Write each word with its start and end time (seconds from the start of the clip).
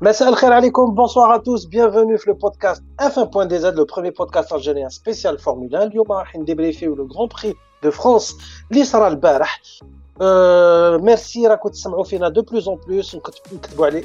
مسا 0.00 0.26
الخير 0.26 0.52
عليكم, 0.52 0.92
bonsoir 0.92 1.30
à 1.30 1.38
tous, 1.38 1.68
bienvenue 1.68 2.18
sur 2.18 2.32
le 2.32 2.36
podcast 2.36 2.82
F1.dz, 2.98 3.74
le 3.76 3.84
premier 3.84 4.10
podcast 4.10 4.52
algérien 4.52 4.88
spécial 4.90 5.38
Formule 5.38 5.74
1. 5.76 5.82
اليوم 5.82 6.12
راح 6.12 6.36
ن 6.36 6.42
débrief 6.42 6.84
يو 6.84 6.96
le 6.96 7.04
Grand 7.04 7.28
Prix 7.28 7.54
de 7.84 7.90
France 7.90 8.34
اللي 8.70 8.84
صرا 8.84 9.08
البارح. 9.08 9.60
ميرسي 11.04 11.46
راكم 11.46 11.68
تسمعوا 11.68 12.04
فينا 12.04 12.28
de 12.28 12.42
plus 12.42 12.68
en 12.68 12.78
plus 12.88 13.16
نكتبوا 13.52 13.86
علي 13.86 14.04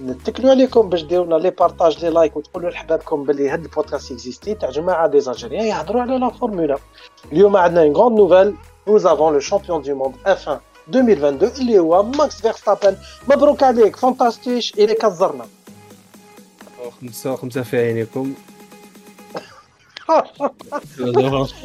نتكلوا 0.00 0.50
عليكم 0.50 0.88
باش 0.88 1.02
ديروا 1.02 1.26
لنا 1.26 1.34
les 1.34 1.50
partages 1.50 2.04
les 2.04 2.10
likes 2.10 2.36
وتقولوا 2.36 2.70
لحبابكم 2.70 3.24
باللي 3.24 3.48
هاد 3.50 3.64
البودكاست 3.64 4.12
existe 4.12 4.54
تاع 4.54 4.70
جماعة 4.70 5.06
des 5.06 5.20
Algériens 5.20 5.64
يهضروا 5.64 6.02
على 6.02 6.18
la 6.18 6.28
Formule 6.28 6.72
1 6.72 6.78
اليوم 7.32 7.56
عندنا 7.56 7.82
une 7.82 7.92
grande 7.92 8.18
nouvelle 8.18 8.54
nous 8.86 9.06
avons 9.06 9.30
le 9.30 9.40
champion 9.40 9.78
du 9.80 9.94
monde 9.94 10.14
F1 10.26 10.73
2022 10.88 11.52
اللي 11.60 11.78
هو 11.78 12.02
ماكس 12.02 12.40
فيرستابن 12.40 12.96
مبروك 13.28 13.62
عليك 13.62 13.96
فانتاستيش 13.96 14.74
إلى 14.74 14.94
كزرنا 14.94 15.46
خمسة 17.00 17.36
خمسة 17.36 17.62
في 17.62 17.76
عينيكم 17.76 18.34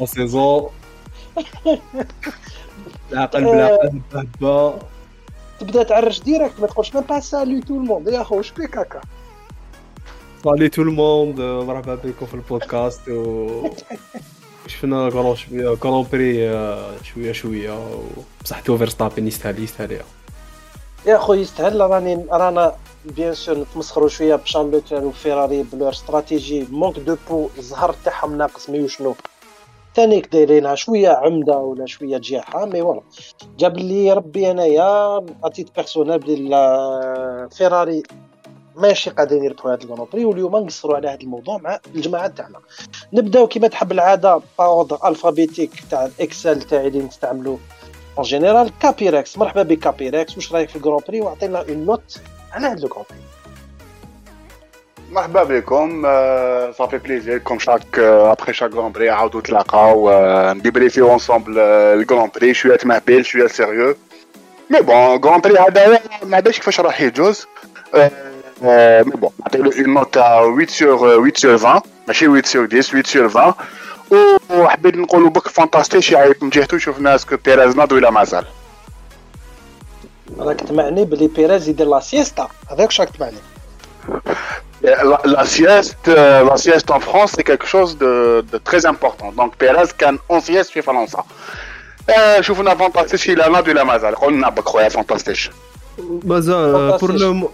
سيزون 0.04 0.70
العقل 3.12 3.44
بالعقل 3.44 4.00
بهبة 4.12 4.78
تبدا 5.60 5.82
تعرج 5.82 6.22
ديريكت 6.22 6.60
ما 6.60 6.66
تقولش 6.66 6.94
ميم 6.94 7.04
با 7.04 7.20
سالي 7.20 7.60
تو 7.60 7.74
الموند 7.74 8.08
يا 8.08 8.22
خو 8.22 8.36
واش 8.36 8.50
بيك 8.50 8.78
هكا 8.78 9.00
صالي 10.44 10.68
تو 10.68 10.82
الموند 10.82 11.40
مرحبا 11.40 11.94
بكم 11.94 12.26
في 12.26 12.34
البودكاست 12.34 13.08
و 13.08 13.70
شفنا 14.66 15.10
كرون 15.10 15.36
شوية 15.36 15.74
كرون 15.76 16.06
بري 16.12 16.34
شوية 17.02 17.32
شوية 17.32 17.88
بصح 18.44 18.60
تو 18.60 18.78
فيرستابين 18.78 19.26
يستاهل 19.26 19.62
يستاهل 19.62 20.00
يا. 21.06 21.18
خو 21.18 21.34
يستاهل. 21.34 21.80
راني 21.80 22.26
رانا 22.30 22.74
بيان 23.04 23.34
سور 23.34 23.58
نتمسخروا 23.58 24.08
شوية 24.08 24.34
بشان 24.36 24.70
لوكلير 24.70 25.04
وفيراري 25.04 25.62
بلور 25.62 25.90
استراتيجي 25.90 26.66
مونك 26.70 26.98
دو 26.98 27.16
بو 27.30 27.48
الزهر 27.58 27.94
تاعهم 28.04 28.38
ناقص 28.38 28.70
مي 28.70 28.80
وشنو؟ 28.82 29.14
ثانيك 29.96 30.32
دايرينها 30.32 30.74
شوية 30.74 31.08
عمدة 31.08 31.56
ولا 31.56 31.86
شوية 31.86 32.18
جياحة 32.18 32.66
مي 32.66 32.82
فوالا 32.82 33.00
جاب 33.58 33.76
لي 33.78 34.12
ربي 34.12 34.50
أنايا 34.50 35.20
اتيت 35.44 35.76
بيرسونيل 35.76 36.18
بلي 36.18 37.48
فيراري 37.56 38.02
ماشي 38.76 39.10
قاعدين 39.10 39.44
يربحوا 39.44 39.72
هذا 39.72 39.82
الجران 39.82 40.06
بري 40.12 40.24
واليوم 40.24 40.56
نقصروا 40.56 40.96
على 40.96 41.08
هذا 41.08 41.20
الموضوع 41.20 41.58
مع 41.58 41.78
الجماعه 41.94 42.26
تاعنا. 42.26 42.58
نبداو 43.12 43.46
كما 43.46 43.68
تحب 43.68 43.92
العادة 43.92 44.40
par 44.58 44.73
ordre 44.73 44.98
alphabétique 45.08 45.70
تاع 45.90 46.04
ال 46.06 46.15
Excel 46.15 46.62
تاعي 46.62 46.86
اللي 46.86 47.02
نستعملو 47.02 47.58
en 48.18 48.24
général 48.24 48.70
كابيركس 48.82 49.38
مرحبا 49.38 49.62
بك 49.62 49.78
كابيركس 49.78 50.36
واش 50.36 50.52
رايك 50.52 50.68
في 50.68 50.76
ال 50.76 50.80
Grand 50.80 51.00
Prix 51.08 51.20
وعطينا 51.20 51.58
une 51.68 51.86
note 51.86 52.20
على 52.52 52.66
هذا 52.66 52.74
ال 52.74 52.79
Grand 52.79 53.04
Prix 53.10 53.18
مرحبا 55.12 55.44
بكم. 55.44 56.02
ça 56.72 56.81
fait 56.81 56.98
plaisir 56.98 57.38
comme 57.38 57.58
chaque 57.58 57.98
après 57.98 58.52
chaque 58.52 58.72
Grand 58.72 58.92
Prix 58.92 59.10
عاودوا 59.10 59.40
تلاقاو 59.40 60.10
ن 60.52 60.59
débrief 60.59 61.10
يو 61.10 61.20
ensemble 61.20 61.58
ال 61.58 61.70
Grand 61.70 62.30
Prix 62.36 62.54
شوية 62.54 62.76
تمهبل 62.76 63.24
شوية 63.24 63.46
sérieux 63.46 63.96
mais 64.70 64.80
bon 64.80 65.24
Grand 65.24 65.40
Prix 65.40 65.58
هذا 65.58 66.00
ما 66.22 66.36
عندهاش 66.36 66.56
كيفاش 66.56 66.80
راح 66.80 67.00
يجوز 67.00 67.46
مي 68.62 69.02
بون 69.02 69.30
نعطيلو 69.40 69.70
اون 69.72 69.94
نوت 69.94 70.14
تاع 70.14 70.42
8 70.42 70.66
سور 70.66 70.98
8 70.98 71.32
سور 71.36 71.54
20 71.54 71.80
ماشي 72.08 72.26
8 72.26 72.42
سور 72.42 72.68
10 72.72 72.80
8 72.80 73.02
سور 73.02 73.26
20 73.26 73.54
وحبيت 74.50 74.96
نقولوا 74.96 75.30
بك 75.30 75.48
فانتاستيش 75.48 76.12
يعني 76.12 76.34
من 76.42 76.50
جهته 76.50 76.78
شفنا 76.78 77.14
اسكو 77.14 77.36
بيريز 77.44 77.76
ناض 77.76 77.92
ولا 77.92 78.10
مازال 78.10 78.44
راك 80.38 80.60
تمعني 80.60 81.04
بلي 81.04 81.28
بيريز 81.28 81.68
يدير 81.68 81.86
لا 81.86 82.00
سيستا 82.00 82.48
هذاك 82.70 82.90
شاك 82.90 83.10
تمعني 83.10 83.36
La, 84.82 85.20
la, 85.24 85.44
sieste, 85.44 86.08
euh, 86.08 86.42
la 86.50 86.56
sieste 86.56 86.90
en 86.90 87.00
France, 87.00 87.32
c'est 87.34 87.44
quelque 87.50 87.66
chose 87.74 87.98
de, 87.98 88.12
de, 88.52 88.58
très 88.68 88.86
important. 88.86 89.30
Donc, 89.36 89.50
Perez 89.58 89.92
كان 89.98 90.18
اون 90.30 90.40
sieste 90.40 90.72
في 90.72 90.82
فرنسا. 90.82 91.24
شوفنا 92.40 92.74
فانتاستيش 92.74 93.30
إلى 93.30 93.48
نادي 93.48 93.70
ولا 93.70 93.84
مازال 93.84 94.14
قلنا 94.14 94.48
بك 94.48 94.68
خويا 94.68 94.88
فانتاستيش. 94.88 95.50
مازال 96.24 96.98
بور 96.98 97.12
لو 97.12 97.50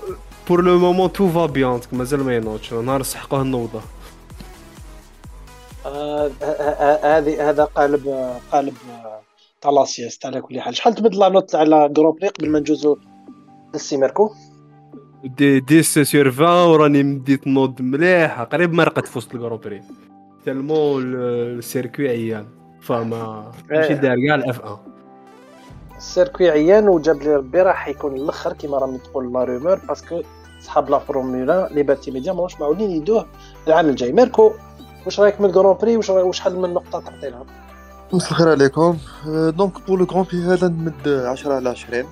بور 0.49 0.65
لو 0.65 0.79
مومون 0.79 1.13
تو 1.13 1.29
فا 1.29 1.47
بيان 1.47 1.81
مازال 1.93 2.25
ما 2.25 2.37
ينوضش 2.37 2.73
نهار 2.73 3.03
سحقوه 3.03 3.43
النوضه. 3.43 3.81
هذه 7.05 7.51
هذا 7.51 7.65
قالب 7.65 8.33
قالب 8.53 8.75
تاع 9.61 9.71
لا 9.71 9.85
سيست 9.85 10.27
على 10.27 10.41
كل 10.41 10.61
حال. 10.61 10.77
شحال 10.77 10.95
تبدل 10.95 11.19
لا 11.19 11.29
نوت 11.29 11.55
على 11.55 11.89
جروب 11.89 12.25
قبل 12.25 12.51
ما 12.51 12.59
ندوزو 12.59 12.97
للسي 13.75 13.97
ميركو؟ 13.97 14.31
دي 15.25 15.79
10 15.81 16.03
سور 16.03 16.29
20 16.29 16.49
وراني 16.49 17.03
مديت 17.03 17.47
نوض 17.47 17.83
مليح. 17.83 18.43
قريب 18.43 18.73
ما 18.73 18.85
رقدت 18.85 19.07
في 19.07 19.19
وسط 19.19 19.35
الكروبري 19.35 19.83
تالمو 20.45 20.99
السيركوي 20.99 22.09
عيان 22.09 22.47
فما 22.81 23.53
ماشي 23.71 23.95
دار 23.95 24.17
كاع 24.27 24.35
الاف 24.35 24.61
1 24.65 24.79
السيركوي 25.97 26.51
عيان 26.51 26.89
وجاب 26.89 27.23
لي 27.23 27.37
ربي 27.37 27.63
راح 27.63 27.89
يكون 27.89 28.17
الأخر 28.17 28.53
كيما 28.53 28.79
راهم 28.79 28.97
تقول 28.97 29.33
لا 29.33 29.45
رومور 29.45 29.79
باسكو 29.89 30.23
صحاب 30.61 30.91
لا 30.91 30.99
فورمولا 30.99 31.69
لي 31.73 31.83
باتي 31.83 32.11
ميديا 32.11 32.33
ماهوش 32.33 32.61
معولين 32.61 32.91
يدوه 32.91 33.27
العام 33.69 33.89
الجاي 33.89 34.13
ميركو 34.13 34.53
واش 35.07 35.21
رايك 35.21 35.41
من 35.41 35.47
الكرون 35.49 35.77
بري؟ 35.77 35.97
واش 35.97 36.11
وشحال 36.11 36.61
من 36.61 36.75
نقطة 36.75 37.01
تعطي 37.01 37.31
لها 37.31 37.45
مساء 38.13 38.31
الخير 38.31 38.49
عليكم. 38.49 38.99
دونك 39.27 39.87
بور 39.87 39.99
لو 39.99 40.07
كرون 40.07 40.27
بري 40.33 40.43
هذا 40.43 40.69
نمد 40.69 41.09
10 41.09 41.55
على 41.55 41.69
20 41.69 42.05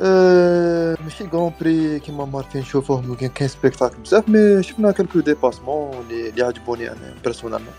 أه 0.00 0.96
ماشي 1.04 1.26
كرون 1.26 1.52
بري 1.60 2.00
كيما 2.00 2.24
ماركين 2.24 2.60
نشوفوه 2.60 3.16
كاين 3.16 3.48
سبيكتاكل 3.48 3.96
بزاف 3.96 4.28
مي 4.28 4.62
شفنا 4.62 4.90
كالكو 4.90 5.20
ديباسمون 5.20 5.90
اللي 6.10 6.42
عجبوني 6.42 6.88
أنا 6.88 7.14
بيرسونالمون 7.24 7.74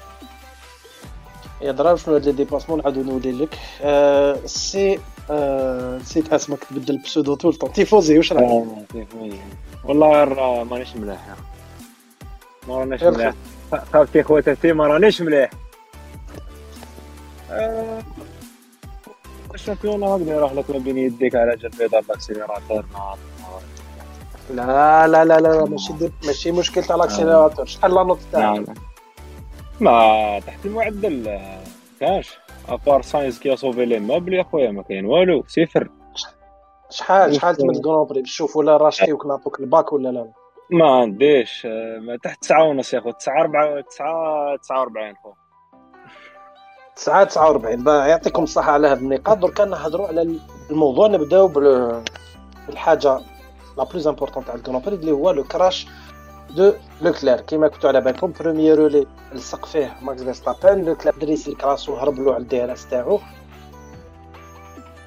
درا 1.72 1.96
شنو 1.96 2.14
هاد 2.14 2.26
لي 2.26 2.32
ديباسمون 2.32 2.80
نعاودو 2.80 3.04
نولي 3.04 3.32
لك؟ 3.32 3.60
أه 3.82 4.40
سي 4.46 5.00
أه 5.30 5.98
نسيت 5.98 6.34
اسمك 6.34 6.64
تبدل 6.64 6.98
بسودو 6.98 7.36
طول 7.36 7.54
طون 7.54 7.74
تيفوزي 7.74 8.18
واش 8.18 8.34
رايك؟ 8.34 8.64
والله 9.84 10.64
مانيش 10.64 10.96
مليح 10.96 11.20
ما 12.68 12.78
راناش 12.80 13.04
مليح 13.04 13.34
خافتي 13.94 14.24
خواتاتي 14.24 14.74
ما 14.74 14.88
رانيش 14.88 15.22
مليح 15.22 15.50
الشامبيون 19.54 20.04
هكذا 20.04 20.36
يروح 20.36 20.54
لك 20.54 20.72
بين 20.72 20.98
يديك 20.98 21.36
على 21.36 21.56
جال 21.56 21.72
بيضاء 21.72 22.02
باكسيليراتور 22.02 22.86
لا 24.54 25.08
لا 25.08 25.26
لا 25.26 25.40
لا 25.40 25.66
ماشي 25.66 25.94
ماشي 26.26 26.52
مشكل 26.52 26.84
تاع 26.84 26.96
الاكسيليراتور 26.96 27.66
شحال 27.66 27.96
لا 27.96 28.04
نوت 28.04 28.20
تاعك 28.32 28.64
ما 29.84 30.40
تحت 30.40 30.66
المعدل 30.66 31.40
كاش. 32.00 32.38
à 32.70 32.76
part 32.76 33.02
ساينز 33.02 33.40
qui 33.40 33.56
sauve 33.56 33.86
les 33.86 34.00
meubles 34.00 34.34
يا 34.34 34.44
خويا 34.44 34.72
ما 34.72 34.84
كاين 34.84 35.06
والو 35.06 35.44
صفر 35.48 35.90
شحال 36.90 37.36
شحال 37.36 37.56
تمد 37.56 37.82
Grand 37.82 38.08
Prix 38.08 38.22
تشوف 38.22 38.58
ولا 38.58 38.78
راشتيوك 38.78 39.26
نعطوك 39.26 39.60
الباك 39.60 39.94
ولا 39.94 40.10
لا؟ 40.10 40.32
ما 40.70 40.92
عنديش. 40.92 41.66
ما 42.02 42.18
تحت 42.24 42.42
تسعة 42.42 42.64
ونص 42.64 42.94
يا 42.94 43.00
خو 43.00 43.12
تسعة 43.12 43.44
ربعة 43.44 43.82
تسعة 43.82 44.56
تسعة 44.62 44.82
وربعين 44.82 45.16
خو 45.16 45.34
تسعة 46.96 47.24
تسعة 47.24 47.50
وربعين 47.50 47.88
يعطيكم 47.88 48.44
الصحة 48.44 48.72
على 48.72 48.88
هذه 48.88 49.00
النقاط. 49.00 49.38
دركا 49.38 49.66
نهضروا 49.66 50.08
على 50.08 50.38
الموضوع 50.72 51.08
نبداو 51.08 51.48
بالحاجة 52.68 53.20
la 53.78 53.84
plus 53.84 54.08
importante 54.08 54.46
تاع 54.46 54.56
ال 54.56 54.60
Grand 54.60 54.82
Prix 54.82 54.96
اللي 54.96 55.12
هو 55.12 55.32
le 55.32 55.44
crash 55.44 55.88
de 56.50 56.74
لوكلير 57.02 57.42
كيما 57.42 57.68
كنتو 57.68 57.88
على 57.88 58.02
بالكم 58.02 58.34
premier 58.40 58.78
relais 58.80 59.08
لصق 59.34 59.66
فيه 59.66 59.96
ماكس 60.02 60.22
فيرستابن 60.24 60.86
لوكلير 60.86 61.14
دريس 61.22 61.48
الكراسو 61.48 61.96
هرب 61.96 62.20
له 62.20 62.34
على 62.34 62.74
اس 62.74 62.88
تاعو 62.90 63.20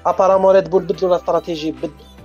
apparemment 0.05 0.55
ريد 0.55 0.69
بول 0.69 0.83
بدلوا 0.83 1.15
الاستراتيجي 1.15 1.75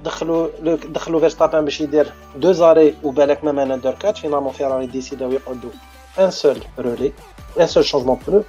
دخلوا 0.05 0.49
دخلوا 0.89 1.21
فيرستابن 1.21 1.65
باش 1.65 1.81
يدير 1.81 2.13
deux 2.37 2.53
arrêts 2.53 2.95
وبالك 3.03 3.45
ما 3.45 3.53
مانا 3.53 3.77
دور 3.77 3.93
كات 3.95 4.17
finalement 4.19 4.53
فيراري 4.53 4.87
ديسيداو 4.87 5.33
يقعدوا 5.33 5.71
un 6.19 6.31
seul 6.31 6.59
relais 6.79 7.13
un 7.61 7.67
seul 7.67 7.85
changement 7.85 8.19
pneus 8.29 8.43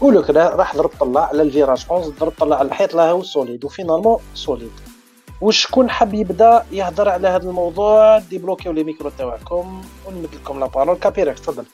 ولوكلير 0.00 0.56
راح 0.56 0.76
ضرب 0.76 0.90
طلع 1.00 1.26
على 1.26 1.42
ال 1.42 1.48
virage 1.48 1.86
11 1.90 2.12
ضرب 2.20 2.32
طلع 2.38 2.56
على 2.56 2.68
الحيط 2.68 2.94
لا 2.94 3.10
هو 3.10 3.22
solide 3.22 3.64
و 3.64 3.69
finalement 3.69 4.18
solide 4.34 4.70
وشكون 5.40 5.90
حاب 5.90 6.14
يبدا 6.14 6.64
يهضر 6.72 7.08
على 7.08 7.28
هذا 7.28 7.48
الموضوع 7.48 8.18
ديبلوكيو 8.18 8.72
les 8.72 8.84
micros 8.84 9.10
تاعكم 9.18 9.82
ونمد 10.06 10.34
لكم 10.34 10.60
la 10.60 10.66
parole. 10.66 10.96
كابيريك 10.96 11.38
تفضل. 11.38 11.64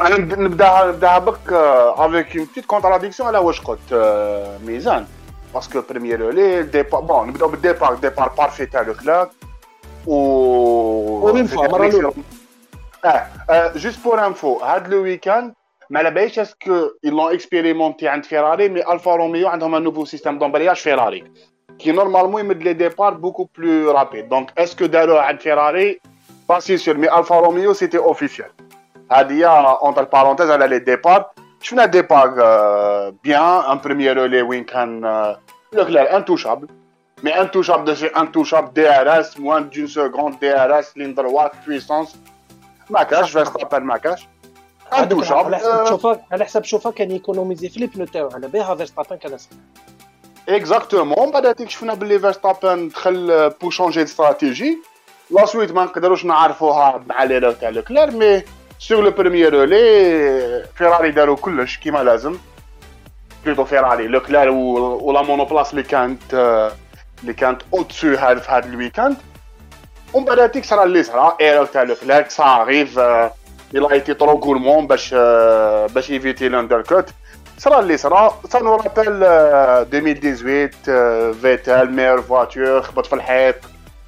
أنا 0.00 0.18
نبدا 0.18 0.84
نبدأ 0.84 1.18
بك 1.18 1.52
avec 1.52 2.36
une 2.36 2.44
petite 2.44 2.66
contradiction 2.66 3.28
على 3.28 3.38
واش 3.38 3.60
قلت 3.60 3.94
ميزان؟ 4.64 5.06
parce 5.54 5.71
que 5.71 5.82
premier 5.90 6.30
les 6.30 6.62
départs 6.62 7.00
bon 7.00 7.28
نبداو 7.28 7.48
بال 7.48 7.59
départ 7.59 7.94
départ 7.94 8.28
parfait 8.28 8.66
تاع 8.66 8.80
لوكلير 8.80 9.30
و 10.06 11.44
فوا 11.46 11.68
مره 11.68 12.14
آه 13.04 13.72
juste 13.76 14.04
pour 14.04 14.26
info 14.26 14.58
هاد 14.58 14.88
le 14.88 15.02
weekend 15.02 15.54
ما 15.89 15.99
على 15.99 16.11
باليش 16.11 16.39
اسكو 16.39 16.87
ils 17.05 17.11
l'ont 17.11 17.31
expérimenté 17.37 18.03
عند 18.03 18.25
فيراري 18.25 18.69
مي 18.69 18.91
الفا 18.93 19.15
روميو 19.15 19.47
عندهم 19.47 19.75
ان 19.75 19.83
نوفو 19.83 20.05
سيستيم 20.05 20.39
دومبرياج 20.39 20.75
فيراري 20.75 21.23
qui 21.81 21.91
normalement 21.93 22.39
ils 22.39 22.45
mettent 22.45 22.63
les 22.63 22.75
départs 22.75 23.15
beaucoup 23.25 23.47
plus 23.47 23.87
rapides. 23.87 24.27
Donc 24.29 24.49
est-ce 24.55 24.75
que 24.75 24.85
d'ailleurs 24.85 25.21
à 25.21 25.35
Ferrari 25.37 25.99
Pas 26.47 26.61
si 26.61 26.77
sûr, 26.77 26.95
mais 26.97 27.07
Alfa 27.07 27.35
Romeo 27.35 27.73
c'était 27.73 28.03
officiel. 28.13 28.51
Hadia, 29.09 29.53
entre 29.81 30.05
parenthèses, 30.05 30.49
elle 30.49 30.61
a 30.61 30.67
les 30.67 30.79
départs. 30.79 31.33
Je 31.61 31.69
fais 31.69 31.79
un 31.79 31.87
départ 31.87 32.33
euh, 32.37 33.11
bien, 33.23 33.47
un 33.73 33.77
premier 33.77 34.11
relais 34.11 34.41
Wincan 34.41 35.01
euh, 35.03 35.33
Leclerc 35.73 36.07
intouchable. 36.13 36.67
Mais 37.23 37.33
intouchable 37.33 37.83
de 37.89 37.93
chez 37.93 38.11
intouchable 38.15 38.69
DRS, 38.73 39.27
moins 39.37 39.61
d'une 39.61 39.87
seconde 39.87 40.33
DRS, 40.41 40.87
ligne 40.95 41.13
droite, 41.13 41.53
puissance. 41.65 42.15
ما 42.89 43.03
كاش 43.03 43.31
فيرستابن 43.31 43.83
intouchable 44.92 45.54
على 45.54 45.56
حسب 45.56 45.88
شوفا 45.88 46.20
على 46.32 46.44
حسب 46.44 46.64
شوفا 46.64 46.90
كان 46.90 47.10
économiser 47.10 47.68
في 47.68 47.80
les 47.80 47.86
pneus 47.86 48.04
تاعو. 48.04 48.30
على 48.34 48.48
بها 48.48 48.74
فيرستابن 48.74 49.16
كان 49.16 49.34
أسهل. 49.34 49.58
exactement 50.48 51.30
بعد 51.30 51.68
شفنا 51.68 51.94
باللي 51.94 52.18
فيرستابن 52.18 52.88
دخل 52.88 53.50
pour 53.60 53.70
changer 53.70 54.02
stratégie 54.02 54.78
la 55.30 55.46
suite 55.46 55.72
ما 55.72 55.84
نقدروش 55.84 56.24
نعرفوها 56.24 57.04
مع 57.06 57.24
l'erreur 57.24 57.52
تاع 57.52 57.68
لوكلير 57.68 58.10
mais 58.10 58.42
sur 58.78 59.04
le 59.04 59.10
premier 59.10 59.54
relais 59.54 60.64
فيراري 60.74 61.10
داروا 61.10 61.36
كلش 61.36 61.76
كيما 61.76 61.98
لازم. 61.98 62.38
plutôt 63.44 63.64
فيراري 63.64 64.06
لوكلير 64.06 64.50
و 64.50 64.74
la 64.74 65.22
monoplace 65.22 65.70
اللي 65.70 65.82
كانت 65.82 66.34
اللي 67.22 67.32
كانت 67.32 67.62
au-dessus 67.74 68.14
هذا 68.14 68.40
في 68.40 68.50
هذا 68.50 68.66
ال 68.66 68.72
weekend. 68.72 69.16
ومن 70.12 70.24
بعد 70.24 70.38
هذيك 70.38 70.64
صرا 70.64 70.84
اللي 70.84 71.02
صرا 71.02 71.36
erreur 71.40 71.64
تاع 71.64 71.82
لوكلير 71.82 72.28
سا 72.28 72.64
a 73.84 73.96
été 73.96 74.14
trop 74.14 74.38
gourmand 74.38 74.86
باش 74.86 75.14
باش 75.94 76.10
يفيتي 76.10 76.46
ال 76.46 76.53
undercut 76.53 77.10
صرا 77.58 77.80
اللي 77.80 77.96
صرا 77.96 78.40
ça 78.48 78.58
nous 78.58 78.76
rappelle 78.76 79.22
2018 79.24 81.32
فيتال 81.32 81.92
même 81.92 82.22
voiture 82.22 82.82
خبط 82.82 83.06
في 83.06 83.12
الحيط 83.12 83.54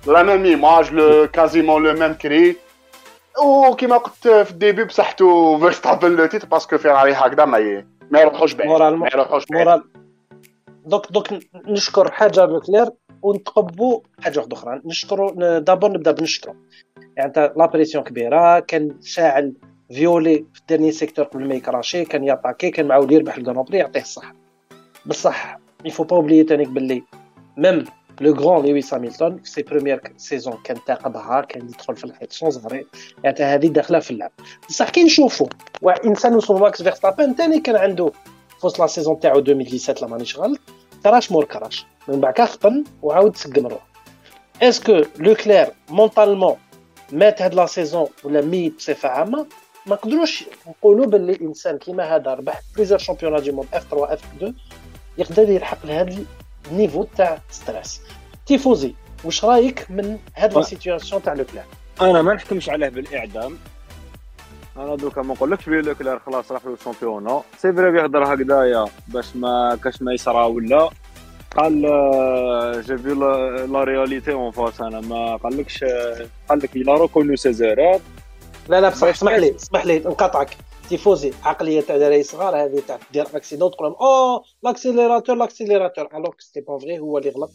la 0.06 0.22
même 0.22 0.44
image 0.44 0.92
quasiment 0.92 1.82
le 1.82 1.92
même 1.92 2.12
cri 2.12 2.56
وكيما 3.44 3.96
قلت 3.96 4.28
في 4.28 4.50
ال 4.50 4.56
début 4.56 4.84
بصحتو 4.84 5.58
فيرستابن 5.58 6.16
le 6.16 6.26
titre 6.26 6.46
parce 6.46 6.66
que 6.66 6.78
فيراري 6.78 7.12
هكذا 7.12 7.44
ما 7.44 7.84
ما 8.10 8.20
يروحوش 8.20 8.52
بعيد. 8.54 8.70
ما 8.70 9.08
يروحوش 9.12 9.44
بعيد 9.50 9.66
مورال 9.66 9.84
donc 10.86 11.12
donc 11.12 11.26
نشكر 11.66 12.10
حاجة 12.10 12.44
لوكلير 12.44 12.86
ونتقبوا 13.22 14.00
حاجة 14.20 14.38
واحدة 14.38 14.56
أخرى 14.56 14.80
نشكروا 14.84 15.58
d'abord 15.58 15.90
نبدا 15.90 16.10
بنشكروا 16.10 16.54
يعني 17.18 17.32
la 17.56 17.66
pression 17.66 18.04
كبيرة 18.04 18.60
كان 18.60 18.96
شاعل 19.02 19.52
violet 19.92 20.44
في 20.54 20.60
ال 20.60 20.64
dernier 20.64 20.92
secteur 20.92 21.24
قبل 21.24 21.48
ما 21.48 21.54
يكراشي 21.54 22.04
كان 22.04 22.24
ياتاكي 22.24 22.70
كان 22.70 22.86
معاود 22.86 23.12
يربح 23.12 23.36
ال 23.36 23.41
Grand 23.41 23.64
Prix 23.64 23.78
يعطيه 23.78 24.00
الصح 24.00 24.32
بصح 25.06 25.58
يفو 25.84 26.04
با 26.04 26.16
اوبليي 26.16 26.44
تانيك 26.44 26.68
باللي 26.68 27.02
même 27.56 27.84
le 28.20 28.34
grand 28.34 28.66
لويس 28.66 28.94
هاميلتون 28.94 29.38
في 29.38 29.50
ses 29.50 29.62
premières 29.62 30.00
saisons 30.16 30.58
كان 30.64 30.76
تاقبها 30.86 31.40
كان 31.40 31.68
يدخل 31.68 31.96
في 31.96 32.04
الحيط 32.04 32.32
sans 32.32 32.58
frein 32.58 32.86
يعني 33.24 33.38
هذه 33.38 33.66
داخلة 33.66 33.98
في 33.98 34.10
اللعب. 34.10 34.30
بصح 34.68 34.90
كي 34.90 35.04
نشوفوا 35.04 35.46
واحد 35.82 36.06
انسان 36.06 36.34
وصل 36.34 36.60
ماكس 36.60 36.82
فيرستابن 36.82 37.36
تاني 37.36 37.60
كان 37.60 37.76
عنده 37.76 38.12
في 38.60 38.66
وسط 38.66 38.78
la 38.78 38.86
saison 38.86 39.20
تاعو 39.20 39.38
2017 39.38 40.06
لا 40.06 40.10
مانيش 40.12 40.38
غلط 40.38 40.60
crash 41.04 41.32
مور 41.32 41.44
crash. 41.44 41.86
من 42.08 42.20
بعد 42.20 42.40
خطن 42.40 42.84
وعاود 43.02 43.36
سقم 43.36 43.66
روح 43.66 43.86
est-ce 44.62 44.89
que 44.89 45.02
لوكلير 45.18 45.66
mentalement 45.90 46.56
مات 47.12 47.42
هاد 47.42 47.54
la 47.54 47.66
saison 47.66 48.06
ولا 48.24 48.40
ميت 48.40 48.76
بصفة 48.76 49.08
عامة 49.08 49.46
ما 49.86 49.94
نقدروش 49.94 50.44
نقولوا 50.66 51.06
باللي 51.06 51.38
إنسان 51.40 51.78
كيما 51.78 52.16
هذا 52.16 52.34
ربح 52.34 52.60
plusieurs 52.76 52.98
championnats 52.98 53.42
du 53.42 53.50
monde 53.52 53.68
F 53.74 53.84
3 53.90 54.12
F 54.14 54.20
2 54.36 54.54
يقدر 55.18 55.50
يلحق 55.50 55.86
لهذا 55.86 56.18
ال 56.70 56.75
niveau 56.75 57.04
تاع 57.16 57.38
stress. 57.50 58.00
تيفوزي 58.46 58.94
واش 59.24 59.44
رأيك 59.44 59.86
من 59.90 60.18
هاد 60.36 60.54
la 60.54 60.62
situation 60.62 61.22
تاع 61.22 61.32
لوكلير 61.32 61.62
أنا 62.00 62.22
ما 62.22 62.34
نحكمش 62.34 62.68
عليه 62.68 62.88
بالإعدام. 62.88 63.58
أنا 64.76 64.96
دوكا 64.96 65.22
ما 65.22 65.34
نقولكش 65.34 65.68
بلي 65.68 65.82
لوكلير 65.82 66.18
خلاص 66.18 66.52
راح 66.52 66.66
له 66.66 66.74
الشامبيونا 66.74 67.42
سي 67.58 67.72
فري 67.72 67.90
بيهضر 67.90 68.34
هكذايا 68.34 68.84
باش 69.08 69.36
ما 69.36 69.78
كاش 69.84 70.02
ما 70.02 70.12
يصرى 70.12 70.44
ولا. 70.46 70.90
قال 71.56 71.86
آه، 71.86 72.80
جي 72.80 72.98
في 72.98 73.08
لا 73.68 73.84
رياليتي 73.84 74.32
اون 74.32 74.50
فاس 74.50 74.80
أنا 74.80 75.00
ما 75.00 75.36
قالكش 75.36 75.84
قال 76.48 76.58
لك 76.58 76.76
إلى 76.76 76.94
ريكونو 76.94 77.36
سيزيرات 77.36 78.00
لا 78.68 78.80
لا 78.80 78.88
بصح 78.88 79.06
اسمح 79.08 79.32
لي 79.34 79.54
اسمح 79.56 79.86
لي 79.86 79.98
نقاطعك. 79.98 80.56
تيفوزي 80.88 81.32
عقلية 81.44 81.80
تاع 81.80 81.96
دراري 81.96 82.22
صغار 82.22 82.56
هذه 82.64 82.82
تاع 82.88 82.98
دير 83.12 83.26
اكسيدون 83.34 83.70
تقول 83.70 83.86
لهم 83.88 83.96
أوه 84.00 84.42
لاكسيليراتور 84.62 85.36
لاكسيليراتور 85.36 86.08
الوغ 86.14 86.32
سيتي 86.38 86.60
با 86.60 86.78
فري 86.78 86.98
هو 86.98 87.18
اللي 87.18 87.30
غلط. 87.30 87.50